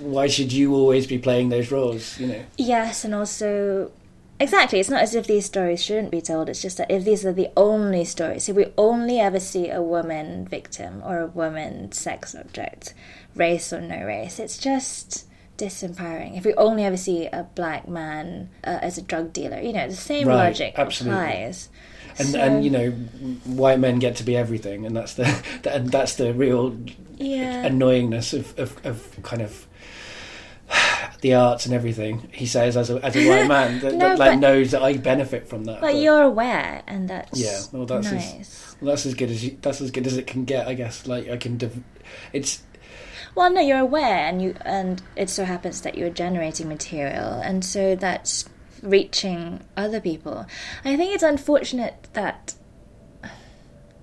[0.01, 2.19] why should you always be playing those roles?
[2.21, 2.43] You know.
[2.59, 3.91] yes and also
[4.39, 7.25] exactly it's not as if these stories shouldn't be told it's just that if these
[7.25, 11.91] are the only stories if we only ever see a woman victim or a woman
[11.93, 12.93] sex object
[13.35, 15.25] race or no race it's just
[15.59, 16.37] disempowering.
[16.37, 19.89] If we only ever see a black man uh, as a drug dealer you know
[19.89, 21.19] the same Right, logic absolutely.
[21.19, 21.71] applies
[22.19, 22.91] And So- and you know,
[23.47, 25.23] white men get to be everything, and that's the
[25.63, 26.77] that, and that's the real
[27.17, 27.67] yeah.
[27.67, 29.67] annoyingness of, of, of kind of
[31.21, 32.29] the arts and everything.
[32.33, 34.83] He says as a as a white man that, No, that like but- knows that
[34.83, 35.81] I benefit from that.
[35.81, 39.57] but you're aware and that's Yeah, well, that's as- well, that's as good as you,
[39.63, 41.07] that's as good as it can get, I guess.
[41.07, 41.83] Like I can, div-
[42.33, 42.63] it's
[43.35, 47.65] Well, no, you're aware, and you and it so happens that you're generating material, and
[47.65, 48.49] so that's
[48.83, 50.47] reaching other people.
[50.85, 52.55] I think it's unfortunate that.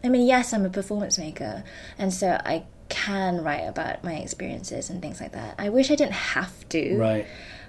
[0.06, 1.64] I mean, yes, I'm a performance maker,
[1.98, 2.64] and so I
[2.94, 5.56] can write about my experiences and things like that.
[5.58, 6.98] I wish I didn't have to.
[6.98, 7.26] right.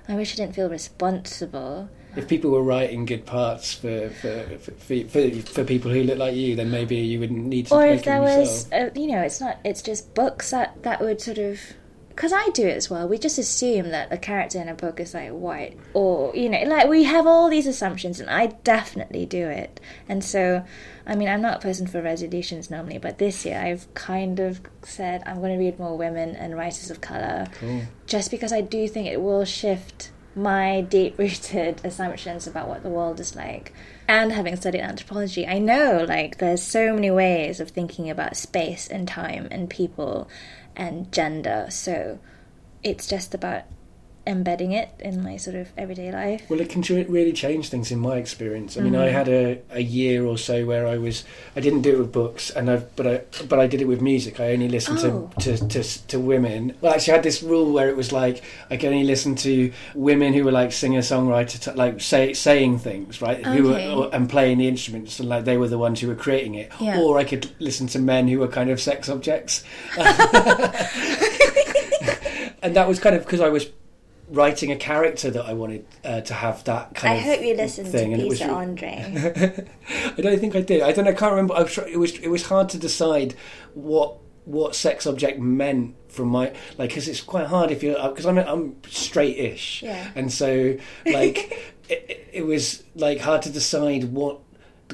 [0.07, 1.89] I wish I didn't feel responsible.
[2.15, 6.19] If people were writing good parts for for, for, for, for, for people who look
[6.19, 9.23] like you, then maybe you wouldn't need to or if there was uh, you know
[9.23, 11.59] it's not it's just books that that would sort of
[12.15, 15.01] because i do it as well we just assume that a character in a book
[15.01, 19.27] is like white or you know like we have all these assumptions and i definitely
[19.27, 20.65] do it and so
[21.07, 24.61] i mean i'm not a person for resolutions normally but this year i've kind of
[24.83, 27.83] said i'm going to read more women and writers of color Cool.
[28.07, 32.89] just because i do think it will shift my deep rooted assumptions about what the
[32.89, 33.73] world is like.
[34.09, 38.89] And having studied anthropology, I know like there's so many ways of thinking about space
[38.89, 40.29] and time and people
[40.77, 41.67] and gender.
[41.71, 42.19] So
[42.83, 43.65] it's just about
[44.27, 46.45] embedding it in my sort of everyday life.
[46.49, 48.77] Well, it can really change things in my experience.
[48.77, 49.03] I mean, mm-hmm.
[49.03, 51.25] I had a, a year or so where I was
[51.57, 54.01] I didn't do it with books, and I but I but I did it with
[54.01, 54.41] music.
[54.41, 55.31] I only listened oh.
[55.41, 56.75] to, to, to to women.
[56.81, 59.73] Well, actually, I had this rule where it was like I could only listen to
[59.95, 63.57] women who were like singer songwriter, like say saying things right, okay.
[63.57, 66.15] who were or, and playing the instruments, and like they were the ones who were
[66.15, 66.73] creating it.
[66.81, 67.01] Yeah.
[67.01, 69.65] Or I could listen to men who were kind of sex objects.
[72.65, 73.67] and that was kind of because I was
[74.29, 77.23] writing a character that I wanted uh, to have that kind I of.
[77.23, 79.69] I hope you listened thing, to Lisa Andre.
[80.17, 80.83] I don't think I did.
[80.83, 81.05] I don't.
[81.05, 81.11] know.
[81.11, 81.55] I can't remember.
[81.55, 82.19] I was, it was.
[82.19, 83.35] It was hard to decide
[83.75, 88.27] what what sex object meant from my like because it's quite hard if you're because
[88.27, 90.11] I'm I'm straight-ish yeah.
[90.15, 94.41] and so like it, it was like hard to decide what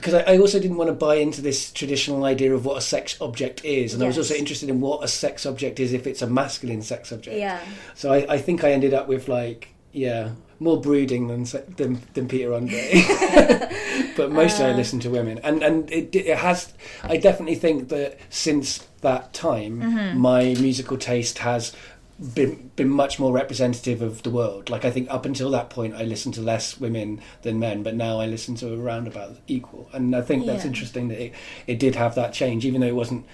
[0.00, 2.80] because I, I, also didn't want to buy into this traditional idea of what a
[2.80, 4.06] sex object is, and yes.
[4.06, 7.12] I was also interested in what a sex object is if it's a masculine sex
[7.12, 7.36] object.
[7.36, 7.60] Yeah.
[7.94, 11.44] So I, I think I ended up with like yeah more brooding than
[11.76, 12.90] than, than Peter Andre,
[14.16, 16.72] but mostly uh, I listen to women, and and it, it has.
[17.02, 20.18] I definitely think that since that time, mm-hmm.
[20.18, 21.74] my musical taste has
[22.20, 24.68] been been much more representative of the world.
[24.68, 27.94] Like I think up until that point, I listened to less women than men, but
[27.94, 29.88] now I listen to around about equal.
[29.92, 30.68] And I think that's yeah.
[30.68, 31.34] interesting that it,
[31.66, 33.26] it did have that change, even though it wasn't.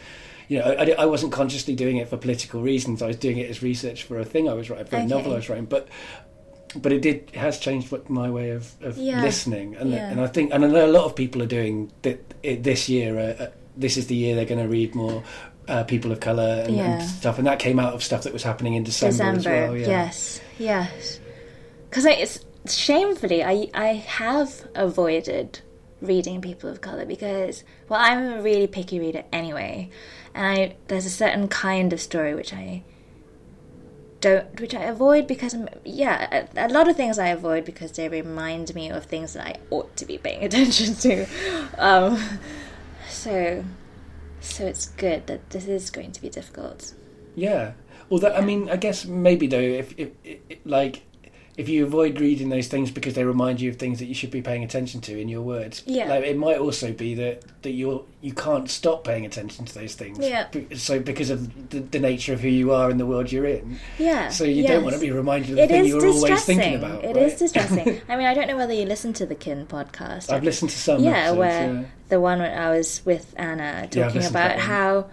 [0.49, 3.03] You know, I, I wasn't consciously doing it for political reasons.
[3.03, 5.05] I was doing it as research for a thing I was writing, for okay.
[5.05, 5.65] a novel I was writing.
[5.65, 5.89] But
[6.77, 9.23] but it did it has changed what my way of, of yeah.
[9.23, 10.09] listening, and yeah.
[10.09, 13.19] and I think and I know a lot of people are doing that this year.
[13.19, 15.23] Uh, uh, this is the year they're going to read more
[15.69, 17.01] uh, people of color and, yeah.
[17.01, 19.47] and, stuff, and that came out of stuff that was happening in December, December as
[19.47, 19.77] well.
[19.77, 19.87] Yeah.
[19.87, 21.21] Yes, yes.
[21.89, 25.61] Because it's shamefully, I I have avoided
[26.01, 29.91] reading people of color because well, I'm a really picky reader anyway,
[30.35, 32.83] and I there's a certain kind of story which I
[34.21, 37.93] don't which I avoid because I'm yeah a, a, lot of things I avoid because
[37.93, 41.27] they remind me of things that I ought to be paying attention to
[41.79, 42.23] um,
[43.09, 43.65] so
[44.47, 46.95] so it's good that this is going to be difficult.
[47.35, 47.73] Yeah.
[48.11, 48.39] That, yeah.
[48.39, 51.03] I mean, I guess maybe though, if, if, if like
[51.57, 54.31] if you avoid reading those things because they remind you of things that you should
[54.31, 57.71] be paying attention to in your words, yeah, like, it might also be that that
[57.71, 60.19] you're you can't stop paying attention to those things.
[60.19, 60.49] Yeah.
[60.75, 63.79] So because of the, the nature of who you are in the world you're in.
[63.99, 64.29] Yeah.
[64.29, 64.71] So you yes.
[64.71, 67.03] don't want to be reminded of the it thing you're always thinking about.
[67.05, 67.25] It right?
[67.25, 68.03] is distressing.
[68.09, 70.31] I mean, I don't know whether you listen to the Kin podcast.
[70.31, 71.03] I've listened to some.
[71.03, 71.85] Yeah, episodes, where yeah.
[72.11, 75.09] the one when I was with Anna talking yeah, about how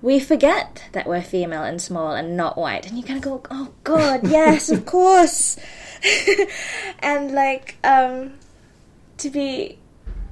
[0.00, 3.42] we forget that we're female and small and not white, and you kind of go,
[3.50, 5.58] "Oh God, yes, of course."
[7.00, 8.34] and like um,
[9.18, 9.78] to be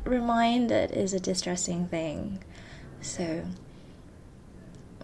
[0.04, 2.42] reminded is a distressing thing.
[3.00, 3.44] So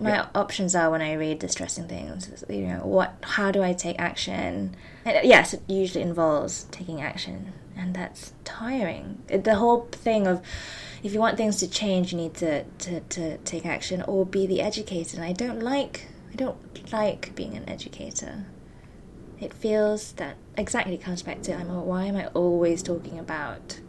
[0.01, 0.27] my yeah.
[0.35, 2.45] options are when I read distressing things.
[2.49, 3.15] You know, what?
[3.23, 4.77] How do I take action?
[5.05, 9.23] And yes, it usually involves taking action, and that's tiring.
[9.29, 10.43] The whole thing of
[11.03, 14.47] if you want things to change, you need to, to, to take action or be
[14.47, 15.17] the educator.
[15.17, 18.45] And I don't like I don't like being an educator.
[19.41, 23.81] It feels that exactly comes back to I'm why am I always talking about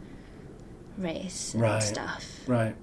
[0.98, 1.82] race and right.
[1.82, 2.40] stuff?
[2.46, 2.76] Right.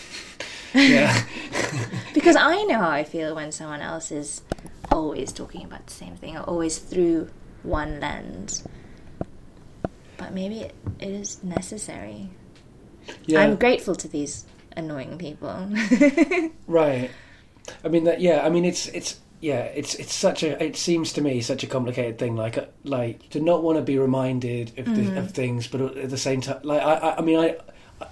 [0.74, 1.24] yeah.
[2.14, 4.42] because I know how I feel when someone else is
[4.92, 7.30] always talking about the same thing or always through
[7.62, 8.64] one lens.
[10.16, 12.30] But maybe it, it is necessary.
[13.26, 13.40] Yeah.
[13.40, 14.46] I'm grateful to these
[14.76, 15.68] annoying people.
[16.66, 17.10] right.
[17.84, 18.20] I mean that.
[18.20, 18.44] Yeah.
[18.44, 19.62] I mean it's it's yeah.
[19.64, 20.62] It's it's such a.
[20.62, 22.36] It seems to me such a complicated thing.
[22.36, 25.14] Like uh, like to not want to be reminded of, mm-hmm.
[25.14, 27.56] the, of things, but at the same time, like I I, I mean I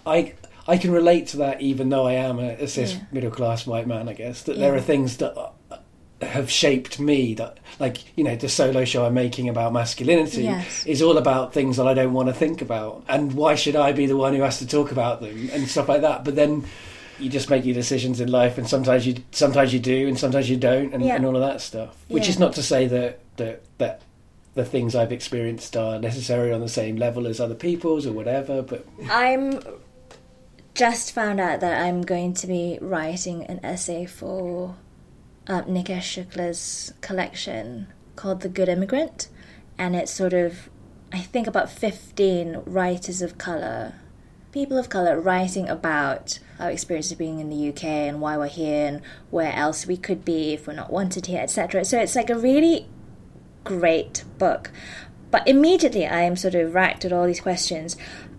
[0.06, 0.34] I.
[0.68, 3.00] I can relate to that, even though I am a, a cis yeah.
[3.12, 4.08] middle class white man.
[4.08, 4.62] I guess that yeah.
[4.62, 5.52] there are things that
[6.22, 10.86] have shaped me that like you know the solo show i'm making about masculinity yes.
[10.86, 13.92] is all about things that i don't want to think about and why should i
[13.92, 16.64] be the one who has to talk about them and stuff like that but then
[17.18, 20.48] you just make your decisions in life and sometimes you sometimes you do and sometimes
[20.48, 21.16] you don't and, yeah.
[21.16, 22.30] and all of that stuff which yeah.
[22.30, 24.02] is not to say that that that
[24.54, 28.62] the things i've experienced are necessarily on the same level as other people's or whatever
[28.62, 29.60] but i'm
[30.74, 34.76] just found out that i'm going to be writing an essay for
[35.48, 37.86] uh, Nikesh Shukla's collection
[38.16, 39.28] called The Good Immigrant,
[39.78, 40.68] and it's sort of,
[41.12, 43.94] I think, about 15 writers of colour,
[44.56, 48.46] people of colour writing about our experience of being in the UK and why we're
[48.46, 51.84] here and where else we could be if we're not wanted here, etc.
[51.84, 52.88] So it's like a really
[53.64, 54.70] great book.
[55.30, 57.98] but immediately I am sort of racked at all these questions.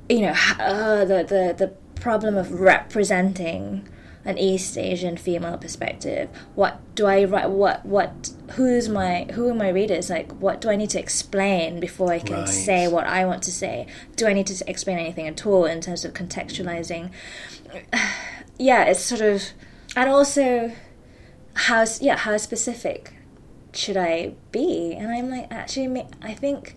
[0.10, 3.88] You know, uh, the the the problem of representing
[4.28, 6.30] an East Asian female perspective.
[6.54, 7.50] What do I write?
[7.50, 8.32] What what?
[8.52, 10.10] Who's my who are my readers?
[10.10, 12.50] Like, what do I need to explain before I can Right.
[12.50, 13.88] say what I want to say?
[14.18, 17.10] Do I need to explain anything at all in terms of contextualizing?
[18.60, 19.44] yeah, it's sort of,
[19.96, 20.74] and also,
[21.54, 23.14] how yeah how specific
[23.72, 24.94] should I be?
[24.94, 26.76] And I'm like, actually, I think.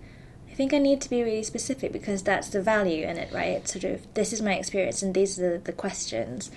[0.49, 3.53] I think I need to be really specific because that's the value in it, right?
[3.57, 6.51] It's sort of this is my experience and these are the, the questions.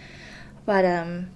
[0.65, 1.29] But um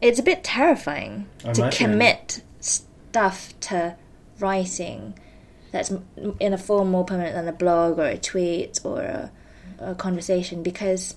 [0.00, 1.86] it's a bit terrifying I to imagine.
[1.86, 3.96] commit stuff to
[4.38, 5.18] writing
[5.72, 5.92] that's
[6.38, 9.30] in a form more permanent than a blog or a tweet or a,
[9.78, 11.16] a conversation because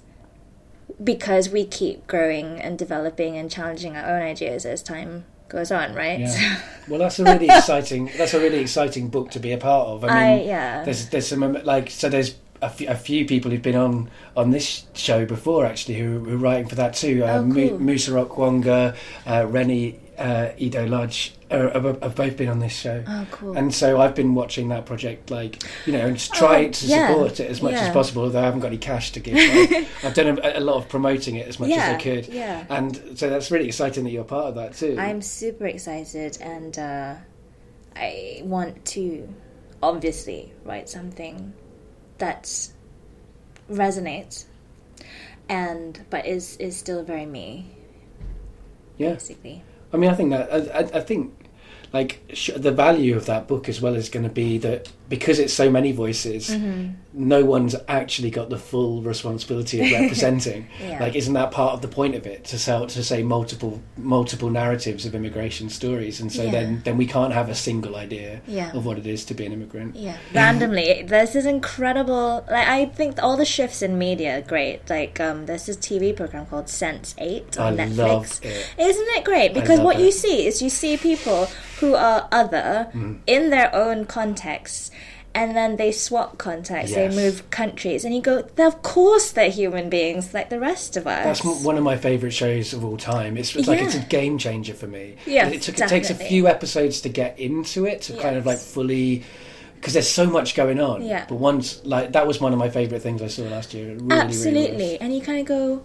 [1.04, 5.94] because we keep growing and developing and challenging our own ideas as time goes on,
[5.94, 6.20] right?
[6.20, 6.62] Yeah.
[6.90, 8.10] Well, that's a really exciting.
[8.18, 10.04] That's a really exciting book to be a part of.
[10.04, 10.84] I I, mean, yeah.
[10.84, 14.52] there's there's some like so there's a few, a few people who've been on on
[14.52, 17.24] this show before actually who, who are writing for that too.
[17.24, 17.80] Uh, Oh, Mu- cool.
[17.80, 18.96] Musa Okwonga,
[19.26, 21.70] uh, Reni uh, Eddo-Lodge uh,
[22.02, 23.02] have, both been on this show.
[23.08, 23.58] Oh, cool.
[23.58, 26.86] And so I've been watching that project, like you know, and just try Oh, to
[26.86, 27.88] yeah, support it as much yeah.
[27.88, 28.24] as possible.
[28.24, 30.90] Although I haven't got any cash to give, I've, I've done a, a lot of
[30.90, 32.28] promoting it as much as I could.
[32.28, 32.66] Yeah.
[32.70, 34.98] And so that's really exciting that you're part of that too.
[35.00, 37.16] I'm super excited and uh,
[37.96, 39.28] I want to
[39.82, 41.54] obviously write something
[42.20, 42.74] that's
[43.72, 44.46] resonates
[45.48, 47.72] and but is is still very me
[49.00, 49.14] yeah.
[49.14, 49.64] basically.
[49.92, 51.34] I mean, I think that I, I, I think
[51.92, 55.40] like sh- the value of that book as well is going to be that because
[55.40, 56.94] it's so many voices, Mm-hmm.
[57.14, 60.68] no one's actually got the full responsibility of representing.
[60.82, 61.00] Yeah.
[61.04, 64.50] Like, isn't that part of the point of it to sell to say multiple multiple
[64.52, 66.22] narratives of immigration stories?
[66.22, 66.52] And so Yeah.
[66.52, 68.72] then then we can't have a single idea Yeah.
[68.78, 69.96] of what it is to be an immigrant.
[69.96, 71.04] Yeah, randomly.
[71.08, 72.46] there's this incredible.
[72.50, 74.88] Like I think all the shifts in media are great.
[74.90, 78.44] Like um, there's this TV program called Sense8 on I Netflix.
[78.46, 78.68] it.
[78.78, 79.54] Isn't it great?
[79.54, 81.48] Because what you see is you see people
[81.80, 83.20] who are other Mm.
[83.26, 84.92] in their own contexts.
[85.36, 87.16] And then they swap contacts, Yes.
[87.16, 91.06] they move countries, and you go, of course they're human beings like the rest of
[91.06, 91.42] us.
[91.42, 93.38] That's one of my favourite shows of all time.
[93.38, 95.18] It's, it's like it's a game changer for me.
[95.28, 98.46] Yeah, it, took, it takes a few episodes to get into it to kind of
[98.48, 99.24] like fully
[99.76, 101.04] because there's so much going on.
[101.06, 101.26] Yeah.
[101.30, 103.94] But once like that was one of my favourite things I saw last year.
[103.96, 104.72] Really, Absolutely.
[104.72, 105.84] Really and you kind of go,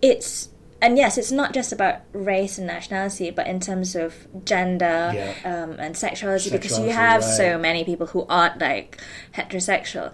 [0.00, 0.48] it's,
[0.82, 5.34] and yes, it's not just about race and nationality, but in terms of gender Yeah.
[5.44, 7.36] um, and sexuality, because you have right.
[7.36, 9.00] so many people who aren't like
[9.34, 10.12] heterosexual.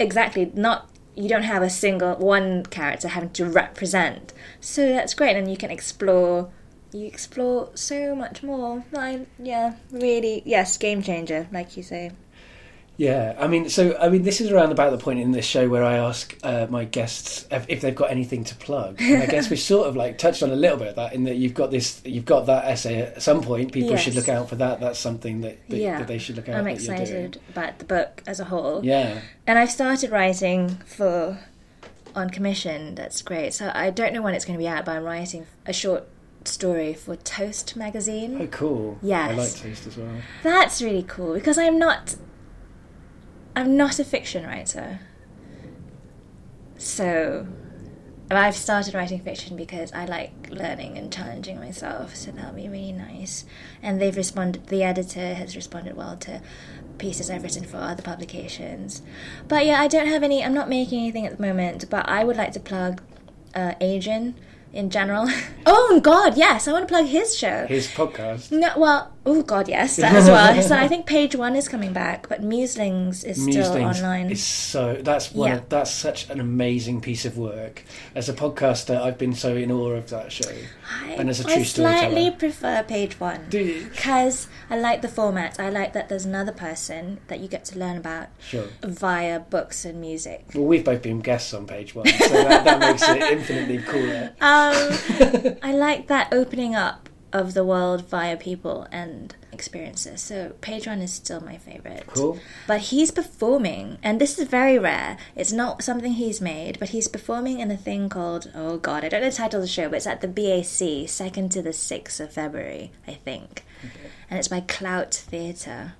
[0.00, 0.88] Exactly, not.
[1.14, 5.56] You don't have a single one character having to represent, so that's great, and you
[5.56, 6.50] can explore.
[6.92, 8.84] You explore so much more.
[8.96, 12.12] I, yeah, really, yes, game changer, like you say.
[12.98, 15.68] Yeah, I mean, so I mean, this is around about the point in this show
[15.68, 19.00] where I ask uh, my guests if, if they've got anything to plug.
[19.00, 21.22] And I guess we sort of like touched on a little bit of that in
[21.24, 23.70] that you've got this, you've got that essay at some point.
[23.70, 24.80] People should look out for that.
[24.80, 26.56] That's something that, that, yeah, that they should look out.
[26.56, 27.00] I'm that you're doing.
[27.00, 28.84] excited about the book as a whole.
[28.84, 29.20] Yeah.
[29.46, 31.38] And I've started writing for
[32.16, 32.96] on commission.
[32.96, 33.54] That's great.
[33.54, 36.08] So I don't know when it's going to be out, but I'm writing a short
[36.44, 38.38] story for Toast magazine.
[38.40, 38.98] Oh, cool.
[39.02, 39.30] Yes.
[39.30, 40.16] I like Toast as well.
[40.42, 42.16] That's really cool because I'm not
[43.58, 45.00] I'm not a fiction writer.
[46.76, 47.48] So
[48.30, 52.92] I've started writing fiction because I like learning and challenging myself, so that'll be really
[52.92, 53.44] nice.
[53.82, 56.40] And they've responded the editor has responded well to
[56.98, 59.02] pieces I've written for other publications.
[59.48, 62.22] But yeah, I don't have any I'm not making anything at the moment, but I
[62.22, 63.02] would like to plug
[63.56, 64.36] uh Adrian
[64.72, 65.28] in general.
[65.66, 67.66] oh god, yes, I want to plug his show.
[67.66, 68.52] His podcast.
[68.52, 70.62] No, well, oh god, yes, that as well.
[70.62, 74.30] so I think page one is coming back, but Muslings is still online.
[74.30, 75.56] is so that's one Yeah.
[75.58, 77.84] of, that's such an amazing piece of work.
[78.14, 80.50] As a podcaster, I've been so in awe of that show.
[81.04, 85.60] I, and as a true I slightly prefer page one because I like the format.
[85.60, 88.66] I like that there's another person that you get to learn about Sure.
[88.82, 90.46] via books and music.
[90.54, 94.32] Well, we've both been guests on page one, so that, that makes it infinitely cooler.
[94.40, 100.20] Um, I like that opening up of the world via people and experiences.
[100.20, 102.06] So page one is still my favorite.
[102.06, 102.38] Cool.
[102.66, 105.18] But he's performing, and this is very rare.
[105.36, 109.08] It's not something he's made, but he's performing in a thing called oh god, I
[109.08, 111.72] don't know the title of the show, but it's at the BAC, second to the
[111.72, 113.64] sixth of February, I think,
[114.30, 115.94] and it's by Clout Theatre,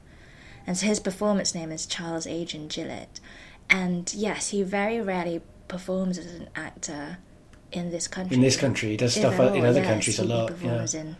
[0.66, 3.20] and so his performance name is Charles Adrian Gillott,
[3.68, 7.18] and yes, he very rarely performs as an actor
[7.72, 8.34] in this country.
[8.34, 10.52] In this country, he does stuff in other yes, countries a lot.
[10.62, 10.86] Yeah.
[10.94, 11.16] in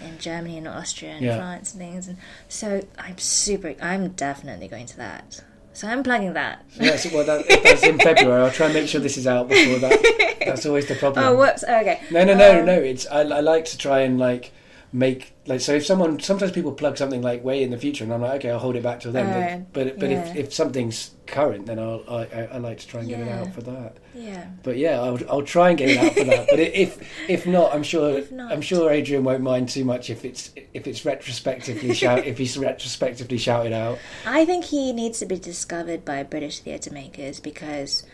[0.00, 1.38] in Germany and Austria and Yeah.
[1.38, 2.06] France and things.
[2.08, 2.18] And
[2.48, 3.74] so I'm super.
[3.80, 5.42] I'm definitely going to that.
[5.72, 6.64] So I'm plugging that.
[6.80, 8.42] Yeah, so, well, that, that's in February.
[8.42, 10.36] I'll try and make sure this is out before that.
[10.46, 11.22] That's always the problem.
[11.26, 11.64] Oh, whoops.
[11.64, 12.00] Okay.
[12.10, 12.72] No, no, no, Um, no.
[12.78, 14.52] It's I, I like to try and like
[14.96, 18.10] make like so if someone sometimes people plug something like way in the future and
[18.10, 19.60] I'm like okay I'll hold it back till then.
[19.60, 20.24] Oh, but but, yeah.
[20.30, 23.28] if, if something's current then I'll I, I, I like to try and get it
[23.28, 23.98] out for that.
[24.14, 24.46] Yeah.
[24.62, 26.46] But yeah, I'll, I'll try and get it out for that.
[26.48, 28.50] But if if not, I'm sure not.
[28.50, 32.56] I'm sure Adrian won't mind too much if it's if it's retrospectively shout if he's
[32.56, 33.98] retrospectively shouted out.
[34.24, 38.06] I think he needs to be discovered by British theatre makers because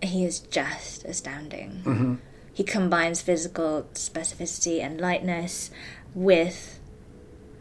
[0.00, 1.70] he is just astounding.
[1.82, 2.14] hmm
[2.58, 5.70] He combines physical specificity and lightness
[6.12, 6.80] with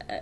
[0.10, 0.22] uh,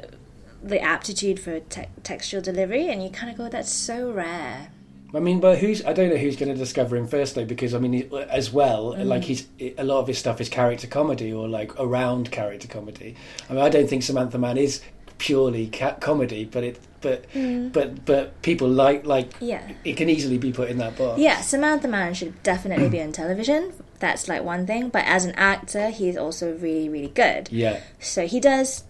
[0.61, 4.67] the aptitude for te- textual delivery, and you kind of go, "That's so rare."
[5.13, 5.79] I mean, but who's?
[5.85, 8.51] I don't know who's going to discover him first, though, because I mean, he- as
[8.51, 9.05] well, Mm.
[9.05, 9.47] like he's
[9.77, 13.15] a lot of his stuff is character comedy or like around character comedy.
[13.49, 14.81] I mean, I don't think Samantha Mann is
[15.19, 17.23] purely ca- comedy, but it, but,
[17.71, 19.47] but, but people like like Mm.
[19.47, 19.61] Yeah.
[19.85, 21.17] it can easily be put in that box.
[21.21, 23.71] Yeah, Samantha Mann should definitely be on television.
[23.99, 27.49] That's like one thing, but as an actor, he's also really, really good.
[27.51, 27.79] yeah.
[27.99, 28.83] So he does,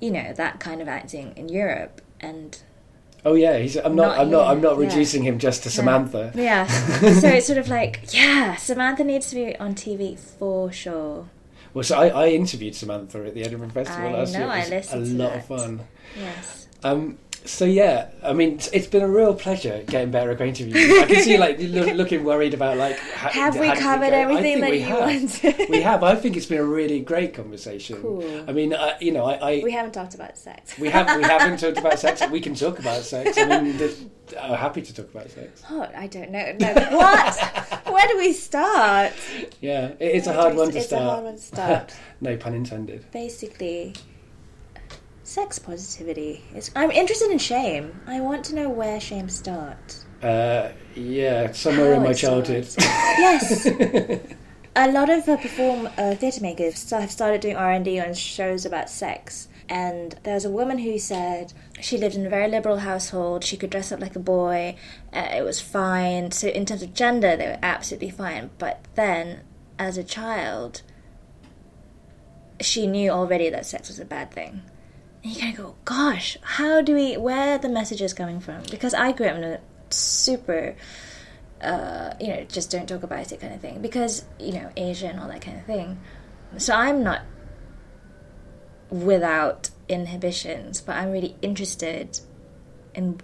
[0.00, 2.60] you know, that kind of acting in Europe, and
[3.24, 3.76] Oh yeah, he's.
[3.76, 4.16] I'm not.
[4.16, 4.46] Not I'm not.
[4.48, 4.86] I'm not yeah.
[4.86, 6.32] reducing him just to Samantha.
[6.34, 6.66] yeah.
[7.20, 11.28] so it's sort of like, yeah, Samantha needs to be on TV for sure.
[11.74, 14.48] Well, so I, I interviewed Samantha at the Edinburgh Festival I last know, year.
[14.48, 15.38] I It was listened a lot that.
[15.38, 15.80] of fun.
[16.18, 16.68] Yes.
[16.82, 20.76] Um, so yeah, I mean, it's- it's been a real pleasure getting better acquainted with
[20.76, 21.02] you.
[21.02, 24.12] I can see like you look, looking worried about like ha- Have we covered?
[24.12, 25.00] Everything that we you have.
[25.00, 25.68] wanted?
[25.70, 26.02] we have.
[26.02, 28.00] I think it's been a really great conversation.
[28.02, 28.44] Cool.
[28.48, 30.78] I mean, I, you know, I, I We haven't talked about sex.
[30.78, 32.22] we have we haven't talked about sex.
[32.30, 33.38] We can talk about sex.
[33.38, 33.94] I mean, the,
[34.42, 35.62] I'm happy to talk about sex.
[35.70, 36.54] Oh, I don't know.
[36.60, 37.34] No, what?
[37.86, 39.12] Where do we start?
[39.60, 41.94] Yeah, it, it's a Where hard one to it's a hard one to start.
[42.20, 43.10] no pun intended.
[43.12, 43.94] Basically,
[45.28, 46.42] sex positivity.
[46.54, 48.00] It's, I'm interested in shame.
[48.06, 50.06] I want to know where shame starts.
[50.22, 52.66] Uh, yeah, somewhere in my childhood.
[52.78, 53.66] yes.
[54.76, 58.14] A lot of uh, perform uh, theatre makers have started doing R and D on
[58.14, 59.48] shows about sex.
[59.68, 63.44] And there was a woman who said she lived in a very liberal household.
[63.44, 64.76] She could dress up like a boy.
[65.12, 66.30] Uh, it was fine.
[66.30, 68.50] So in terms of gender, they were absolutely fine.
[68.56, 69.40] But then,
[69.78, 70.82] as a child,
[72.60, 74.62] she knew already that sex was a bad thing.
[75.22, 77.16] And you kind of go, gosh, how do we?
[77.16, 78.62] Where are the messages coming from?
[78.70, 79.60] Because I grew up in a
[79.90, 80.76] super
[81.60, 83.80] uh, you know, just don't talk about it kind of thing.
[83.80, 85.98] Because, you know, Asia and all that kind of thing.
[86.56, 87.22] So I'm not
[88.90, 92.20] without inhibitions, but I'm really interested
[92.94, 93.20] in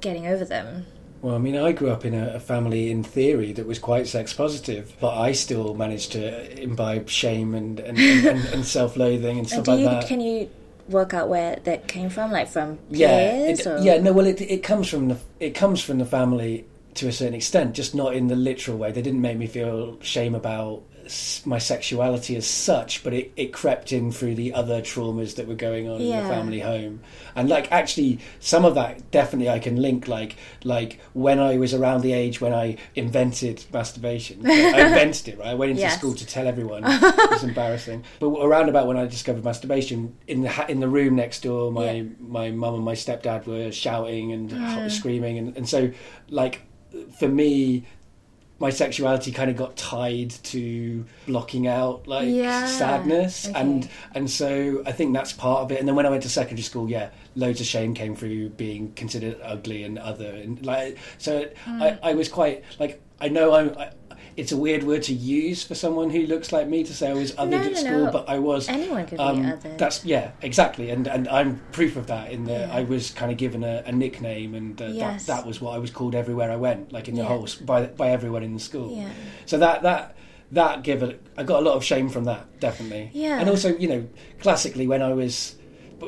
[0.00, 0.86] getting over them.
[1.20, 4.32] Well, I mean, I grew up in a, family in theory that was quite sex
[4.32, 9.48] positive, but I still managed to imbibe shame and and, and, and, and self-loathing and
[9.48, 10.08] stuff like you, that.
[10.08, 10.50] can you
[10.88, 12.30] work out where that came from?
[12.32, 13.60] Like from yeah, peers?
[13.60, 13.78] it, or?
[13.78, 13.98] yeah.
[13.98, 17.34] No, well, it, it comes from the it comes from the family to a certain
[17.34, 18.92] extent, just not in the literal way.
[18.92, 20.82] They didn't make me feel shame about
[21.44, 25.54] my sexuality as such, but it, it crept in through the other traumas that were
[25.54, 27.00] going on in the family home.
[27.34, 31.74] And like actually some of that definitely I can link like like when I was
[31.74, 34.46] around the age when I invented masturbation.
[34.50, 35.48] I invented it, right?
[35.48, 35.98] I went into Yes.
[35.98, 36.84] school to tell everyone.
[36.86, 38.04] it was embarrassing.
[38.20, 41.92] But around about when I discovered masturbation in the in the room next door my
[41.92, 42.02] Yeah.
[42.20, 44.90] my mum and my stepdad were shouting and Mm.
[44.90, 45.90] screaming and, and so
[46.28, 46.62] like
[47.18, 47.84] for me
[48.62, 53.60] my sexuality kind of got tied to blocking out like Yeah, sadness okay.
[53.60, 56.28] and and so I think that's part of it and then when I went to
[56.30, 60.96] secondary school yeah loads of shame came through being considered ugly and other and like
[61.18, 61.32] so
[61.64, 61.82] Hmm.
[61.82, 63.90] I, I was quite like I know I'm I,
[64.36, 67.14] it's a weird word to use for someone who looks like me to say I
[67.14, 68.10] was othered No, at school no.
[68.10, 69.78] but I was Anyone could be um, othered.
[69.78, 72.30] That's yeah, exactly, and and I'm proof of that.
[72.32, 72.76] In that Yeah.
[72.76, 75.26] I was kind of given a, a nickname, and uh, Yes.
[75.26, 77.28] that that was what I was called everywhere I went, like in the Yeah.
[77.28, 78.96] whole by by everyone in the school.
[78.96, 79.10] Yeah.
[79.46, 80.16] So that that
[80.52, 81.20] that gave it.
[81.36, 83.10] I got a lot of shame from that, definitely.
[83.14, 83.38] Yeah.
[83.40, 84.06] And also, you know,
[84.40, 85.56] classically when I was,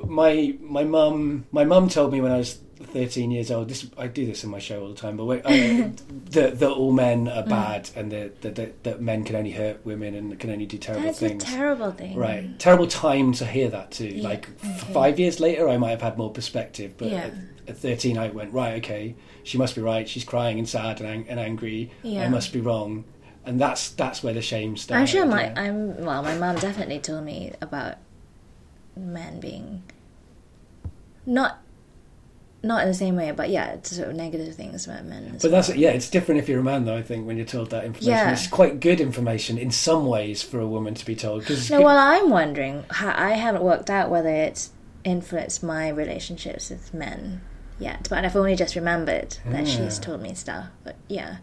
[0.07, 2.59] my my mum my mum told me when I was.
[2.83, 3.69] 13 years old.
[3.69, 5.91] This I do this in my show all the time, but when- uh,
[6.31, 7.37] that that all men Mm.
[7.37, 8.43] are bad and that,
[8.83, 11.45] that men can only hurt women and can only do terrible That's a things.
[11.45, 12.17] terrible thing.
[12.17, 12.59] Right.
[12.59, 14.09] Terrible time to hear that too.
[14.09, 14.93] Yeah, Like okay.
[14.93, 16.95] five years later, I might have had more perspective.
[16.99, 17.19] But Yeah.
[17.19, 17.33] at,
[17.69, 20.09] at 13, I went, right, okay, she must be right.
[20.09, 21.91] She's crying and sad and, ang- and angry.
[22.03, 22.25] Yeah.
[22.25, 23.05] I must be wrong.
[23.47, 24.99] And that's that's where the shame starts.
[25.01, 25.53] I'm sure my.
[25.55, 26.23] I'm well.
[26.23, 27.97] My mom definitely told me about
[28.97, 29.83] men being
[31.27, 31.59] not
[32.65, 35.39] not in the same way, but yeah, it's sort of negative things about men.
[35.41, 36.97] But that's yeah, it's different if you're a man though.
[36.97, 38.33] I think when you're told that information, Yeah.
[38.33, 41.81] it's quite good information in some ways for a woman to be told because No,
[41.83, 42.85] well, I'm wondering.
[43.01, 44.71] I haven't worked out whether it's
[45.05, 47.43] influenced my relationships with men
[47.79, 50.03] yet, but I've only just remembered that she's Ah.
[50.03, 50.67] told me stuff.
[50.83, 51.37] But yeah,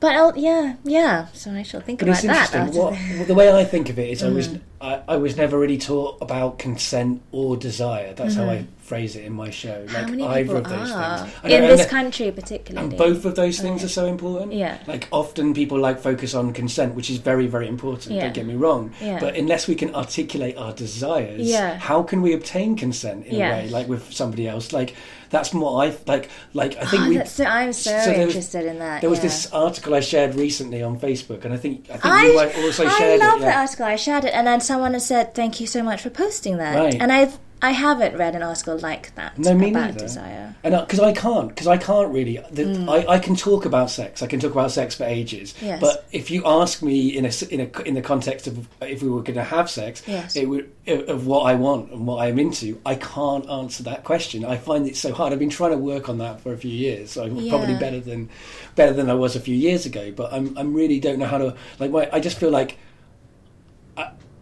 [0.00, 1.26] but I'll, yeah, yeah.
[1.32, 2.60] So I shall think But about it's interesting.
[2.62, 4.60] after What, the- well, the way I think of it is, I was Mm.
[4.82, 8.14] I, I was never really taught about consent or desire.
[8.14, 9.84] That's how I phrase it in my show.
[9.86, 9.94] Like Mm-hmm.
[10.04, 11.52] How many either of those are things.
[11.52, 12.88] In know, this and, country, particularly?
[12.88, 13.84] and both of those things Okay.
[13.84, 14.54] are so important.
[14.54, 14.78] Yeah.
[14.86, 18.14] Like often people like focus on consent, which is very very important.
[18.14, 18.22] Yeah.
[18.22, 18.92] Don't get me wrong.
[19.02, 19.20] Yeah.
[19.20, 21.76] But unless we can articulate our desires, Yeah.
[21.76, 23.50] how can we obtain consent in Yeah.
[23.50, 24.72] a way like with somebody else?
[24.72, 24.94] Like
[25.30, 26.28] that's more I like.
[26.52, 27.24] Like I think Oh, we.
[27.24, 29.00] so, I'm so, so there was- interested in that.
[29.00, 29.24] There was yeah.
[29.24, 32.86] this article I shared recently on Facebook, and I think I think I, you also
[32.86, 33.40] I shared love it.
[33.42, 33.60] that yeah.
[33.60, 33.86] article.
[33.86, 36.76] I shared it, and then someone has said, "Thank you so much for posting that."
[36.78, 36.94] Right.
[37.00, 40.00] And I've I haven't read an article like that No, me about neither.
[40.00, 40.54] desire.
[40.64, 42.38] And because I can't, because I can't really.
[42.50, 42.88] The, Mm.
[42.88, 44.22] I, I can talk about sex.
[44.22, 45.54] I can talk about sex for ages.
[45.60, 45.80] Yes.
[45.80, 49.08] But if you ask me in a in a in the context of if we
[49.08, 50.36] were going to have sex, Yes.
[50.36, 54.44] it would of what I want and what I'm into, I can't answer that question.
[54.44, 55.32] I find it so hard.
[55.32, 57.12] I've been trying to work on that for a few years.
[57.12, 58.28] So I'm probably better than
[58.76, 60.12] better than I was a few years ago.
[60.12, 61.90] But I'm I'm really don't know how to like.
[61.90, 62.78] My, I just feel like.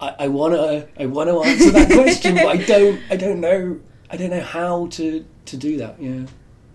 [0.00, 3.80] I, wanna I wanna answer that question, but I don't I don't know
[4.10, 6.00] I don't know how to to do that.
[6.00, 6.26] Yeah.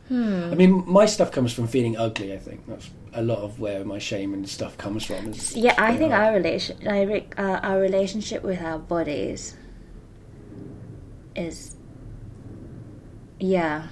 [0.10, 0.50] Hmm.
[0.52, 2.34] I mean, my stuff comes from feeling ugly.
[2.34, 5.30] I think that's a lot of where my shame and stuff comes from.
[5.30, 9.56] Is Yeah, I think know, our relation, I re- uh, our relationship with our bodies
[11.36, 11.76] is,
[13.40, 13.88] yeah.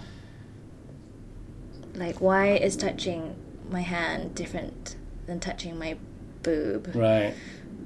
[1.94, 3.36] Like, why is touching
[3.70, 4.95] my hand different
[5.28, 5.98] than touching my
[6.44, 6.91] boob?
[6.95, 7.34] right.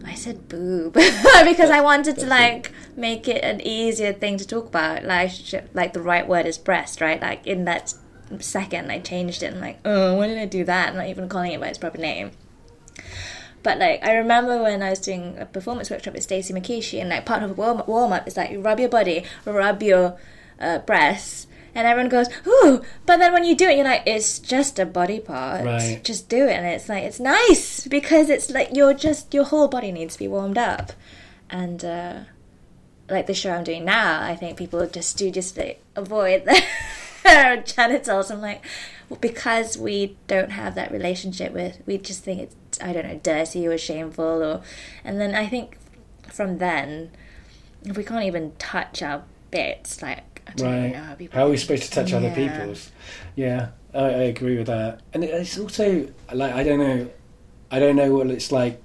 [0.06, 4.68] I said boob because I wanted to like make it an easier thing to talk
[4.68, 5.04] about.
[5.04, 7.22] Like, sh- like the right word is breast, right?
[7.22, 7.94] Like in that
[8.40, 9.48] second, I changed it.
[9.48, 10.90] and like, oh, why did I do that?
[10.90, 12.32] I'm not even calling it by its proper name.
[13.64, 17.10] But like, I remember when I was doing a performance workshop with Stacy Makishi, and
[17.10, 20.18] like part of a warm warm up is like you rub your body, rub your
[20.60, 22.82] uh, breasts, and everyone goes, ooh.
[23.06, 25.66] But then when you do it, you're like, it's just a body part.
[25.66, 26.02] Right.
[26.04, 29.68] Just do it, and it's like it's nice because it's like you're just your whole
[29.68, 30.94] body needs to be warmed up,
[31.50, 31.86] and.
[31.86, 32.20] uh
[33.10, 36.50] like the show I'm doing now, I think people just do just like, avoid
[37.24, 38.32] their genitals.
[38.32, 38.66] I'm like,
[39.22, 43.68] because we don't have that relationship with, we just think it's I don't know dirty
[43.68, 44.62] or shameful or,
[45.04, 45.78] and then I think
[46.32, 47.12] from then,
[47.84, 51.18] if we can't even touch our bits, like Don't Right.
[51.18, 51.40] people.
[51.40, 52.92] How are we supposed to touch other people's?
[53.36, 55.02] Yeah, I, I agree with that.
[55.14, 57.10] And it's also like I don't know,
[57.72, 58.82] I don't know what it's like,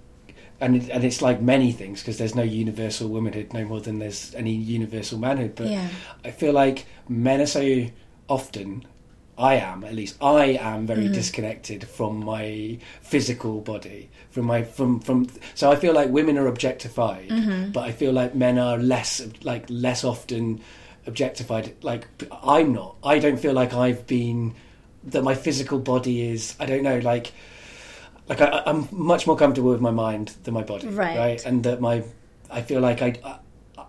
[0.60, 3.98] and it, and it's like many things because there's no universal womanhood no more than
[3.98, 5.54] there's any universal manhood.
[5.54, 5.88] But Yeah.
[6.24, 7.86] I feel like men are so
[8.28, 8.84] often.
[9.38, 10.16] I am at least.
[10.22, 11.14] I am very Mm-hmm.
[11.14, 15.28] disconnected from my physical body, from my from from.
[15.54, 17.70] So I feel like women are objectified, Mm-hmm.
[17.72, 20.60] but I feel like men are less like less often
[21.06, 21.74] objectified.
[21.82, 22.06] Like
[22.42, 22.96] I'm not.
[23.02, 24.54] I don't feel like I've been
[25.04, 26.54] that my physical body is.
[26.60, 26.98] I don't know.
[26.98, 27.32] Like
[28.28, 31.44] like I, I'm much more comfortable with my mind than my body, Right.
[31.44, 32.04] And that my
[32.50, 33.14] I feel like I.
[33.24, 33.38] I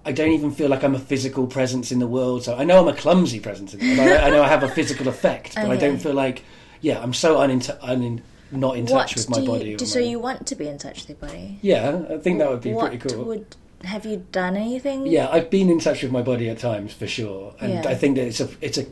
[0.04, 2.44] I don't even feel like I'm a physical presence in the world.
[2.44, 4.12] So I know I'm a clumsy presence in the world.
[4.12, 6.44] I, I know I have a physical effect, but I don't feel like,
[6.80, 8.22] yeah, I'm so unin, unin
[8.52, 9.76] not in touch with my you, body.
[9.76, 11.60] do, so you want to be in touch with your body?
[11.62, 13.26] yeah, I think that would be what pretty cool.
[13.26, 15.08] Would have you done anything?
[15.08, 17.84] Yeah, I've been in touch with my body at times for sure, and Yeah.
[17.90, 18.86] I think that it's a it's a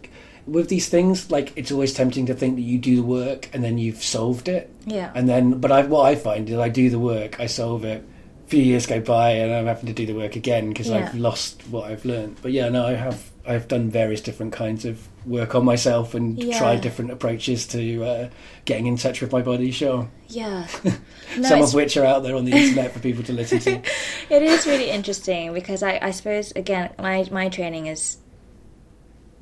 [0.47, 3.63] with these things like it's always tempting to think that you do the work and
[3.63, 5.11] then you've solved it, Yeah.
[5.15, 8.03] and then but I what I find is I do the work, I solve it.
[8.45, 10.97] A few years go by and I'm having to do the work again because Yeah.
[10.97, 12.37] I've lost what I've learned.
[12.41, 16.37] But yeah, no, I have I've done various different kinds of work on myself and
[16.41, 16.57] Yeah.
[16.57, 18.29] tried different approaches to uh,
[18.65, 19.71] getting in touch with my body.
[19.71, 20.65] Sure, Yeah.
[20.67, 20.93] some
[21.37, 23.71] No, it's- of which are out there on the internet for people to listen to.
[24.29, 28.17] it is really interesting because I, I suppose again my my training is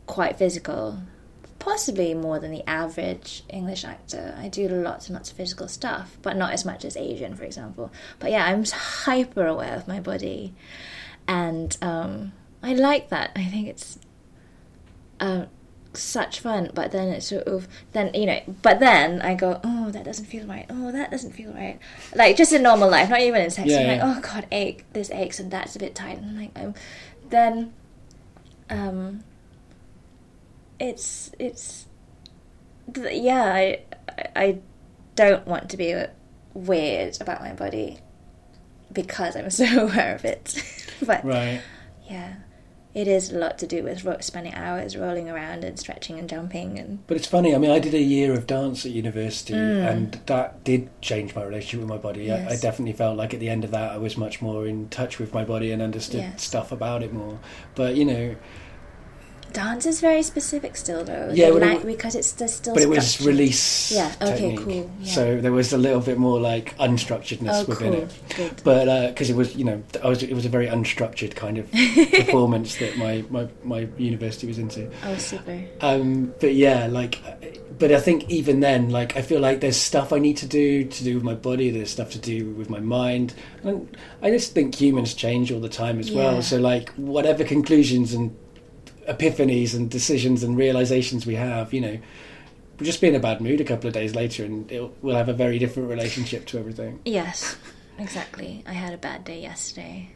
[0.06, 1.00] quite physical,
[1.60, 4.36] possibly more than the average English actor.
[4.38, 7.44] I do lots and lots of physical stuff, but not as much as Asian, for
[7.44, 7.92] example.
[8.20, 10.54] But yeah, I'm hyper aware of my body,
[11.28, 12.32] and um,
[12.64, 13.32] I like that.
[13.36, 14.00] I think it's
[15.20, 15.48] um,
[15.98, 16.72] such fun.
[16.74, 18.40] But then it's sort of then you know.
[18.62, 20.66] But then I go, oh, that doesn't feel right.
[20.70, 21.80] Oh, that doesn't feel right.
[22.16, 23.70] Like just in normal life, not even in sex.
[23.70, 24.06] Yeah, I'm yeah.
[24.06, 24.86] like, oh god, ache.
[24.94, 26.18] This aches and that's a bit tight.
[26.18, 26.74] And I'm like, um,
[27.30, 27.74] then,
[28.70, 29.24] um,
[30.80, 31.88] it's it's
[32.94, 33.54] th- yeah.
[33.54, 33.80] I
[34.36, 34.60] I
[35.16, 35.96] don't want to be
[36.54, 38.00] weird about my body
[38.92, 40.64] because I'm so aware of it.
[41.06, 41.62] but right.
[42.10, 42.36] yeah,
[42.98, 46.80] it is a lot to do with spending hours rolling around and stretching and jumping
[46.80, 47.54] and But it's funny.
[47.54, 51.44] I mean, I did a year of dance at university, and that did change my
[51.44, 52.32] relationship with my body.
[52.32, 52.62] I, I Mm.
[52.62, 55.32] Definitely felt like at the end of that, I was much more in touch with
[55.34, 56.42] my body and understood Yes.
[56.42, 57.38] stuff about it more.
[57.76, 58.36] But you know,
[59.54, 61.32] dance is very specific still though.
[61.34, 63.92] Yeah, but it because it's still but it was release.
[63.92, 64.60] Yeah, okay, technique.
[64.66, 65.12] cool, yeah.
[65.14, 68.02] So there was a little bit more like unstructuredness Oh, within cool.
[68.04, 68.14] it.
[68.36, 68.62] Good.
[68.64, 71.72] But because it was, you know, I was it was a very unstructured kind of
[72.12, 74.90] performance that my, my my university was into.
[75.04, 75.64] Oh, super.
[75.82, 77.20] Um, but yeah, like,
[77.78, 80.86] but I think even then, like, I feel like there's stuff I need to do
[80.86, 81.70] to do with my body.
[81.70, 83.34] There's stuff to do with my mind,
[83.64, 83.88] and
[84.22, 86.18] I just think humans change all the time as Yeah.
[86.18, 86.42] well.
[86.42, 88.36] So like, whatever conclusions and
[89.08, 91.98] epiphanies and decisions and realizations we have, you know,
[92.80, 95.16] we'll just be in a bad mood a couple of days later, and it'll, we'll
[95.16, 97.00] have a very different relationship to everything.
[97.06, 97.58] Yes,
[97.98, 98.64] exactly.
[98.68, 100.10] I had a bad day yesterday,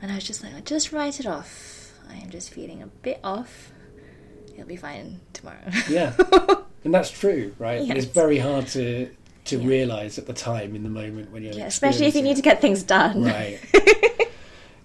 [0.00, 1.92] and I was just like, "I'll just write it off.
[2.08, 3.72] I am just feeling a bit off.
[4.54, 5.58] It'll be fine tomorrow.
[5.88, 6.14] Yeah,
[6.84, 7.86] and that's true, right?
[7.86, 9.10] But It's very hard to
[9.46, 9.66] to Yeah.
[9.66, 12.42] realize at the time in the moment when you're yeah, especially if you need to
[12.42, 13.24] get things done.
[13.24, 13.58] Right.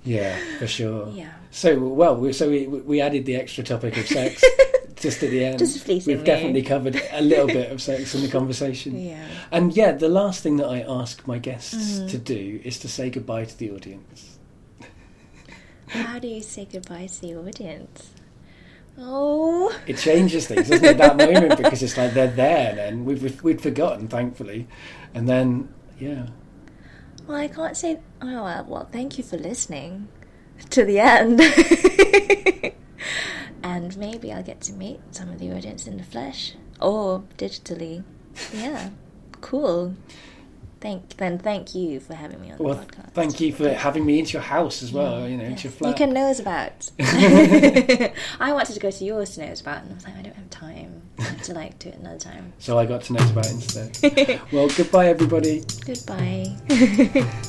[0.03, 1.09] yeah, for sure.
[1.09, 1.31] Yeah.
[1.51, 4.43] So well, we, so we we added the extra topic of sex
[4.95, 5.59] just at the end.
[5.59, 6.15] Just fleetingly.
[6.15, 8.99] We've definitely covered a little bit of sex in the conversation.
[8.99, 9.25] Yeah.
[9.51, 12.07] And yeah, the last thing that I ask my guests Mm-hmm.
[12.07, 14.39] to do is to say goodbye to the audience.
[15.87, 18.09] How do you say goodbye to the audience?
[18.97, 19.71] Oh.
[19.87, 20.97] It changes things, doesn't it?
[20.97, 24.67] That moment because it's like they're there, then we've, we've we'd forgotten, thankfully,
[25.13, 25.69] and then
[25.99, 26.27] yeah.
[27.27, 27.99] Well, I can't say.
[28.21, 30.07] Oh, well, well, thank you for listening
[30.69, 31.39] to the end.
[33.63, 38.03] and maybe I'll get to meet some of the audience in the flesh or digitally.
[38.53, 38.89] Yeah,
[39.41, 39.95] cool.
[40.81, 41.39] Thank then.
[41.39, 43.11] Thank you for having me on Well, the podcast.
[43.13, 45.27] thank you for having me into your house as well.
[45.29, 45.51] You know, Yes.
[45.51, 45.89] into your flat.
[45.89, 46.91] You can nose about.
[46.99, 50.35] I wanted to go to yours to nose about, and I was like, I don't
[50.35, 51.02] have time.
[51.19, 52.53] I have to like do it another time.
[52.59, 54.41] So I got to know about it instead.
[54.51, 55.63] well, goodbye, everybody.
[55.85, 56.55] Goodbye.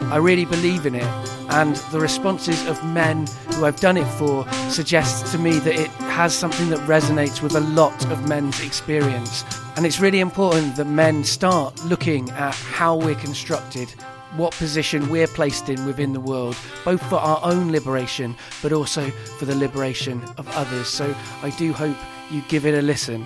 [0.02, 1.08] I really believe in it,
[1.50, 5.90] and the responses of men who I've done it for suggests to me that it
[5.90, 9.44] has something that resonates with a lot of men's experience.
[9.76, 13.92] And it's really important that men start looking at how we're constructed
[14.36, 19.10] what position we're placed in within the world, both for our own liberation, but also
[19.10, 20.88] for the liberation of others.
[20.88, 21.98] So I do hope
[22.32, 23.26] you give it a listen.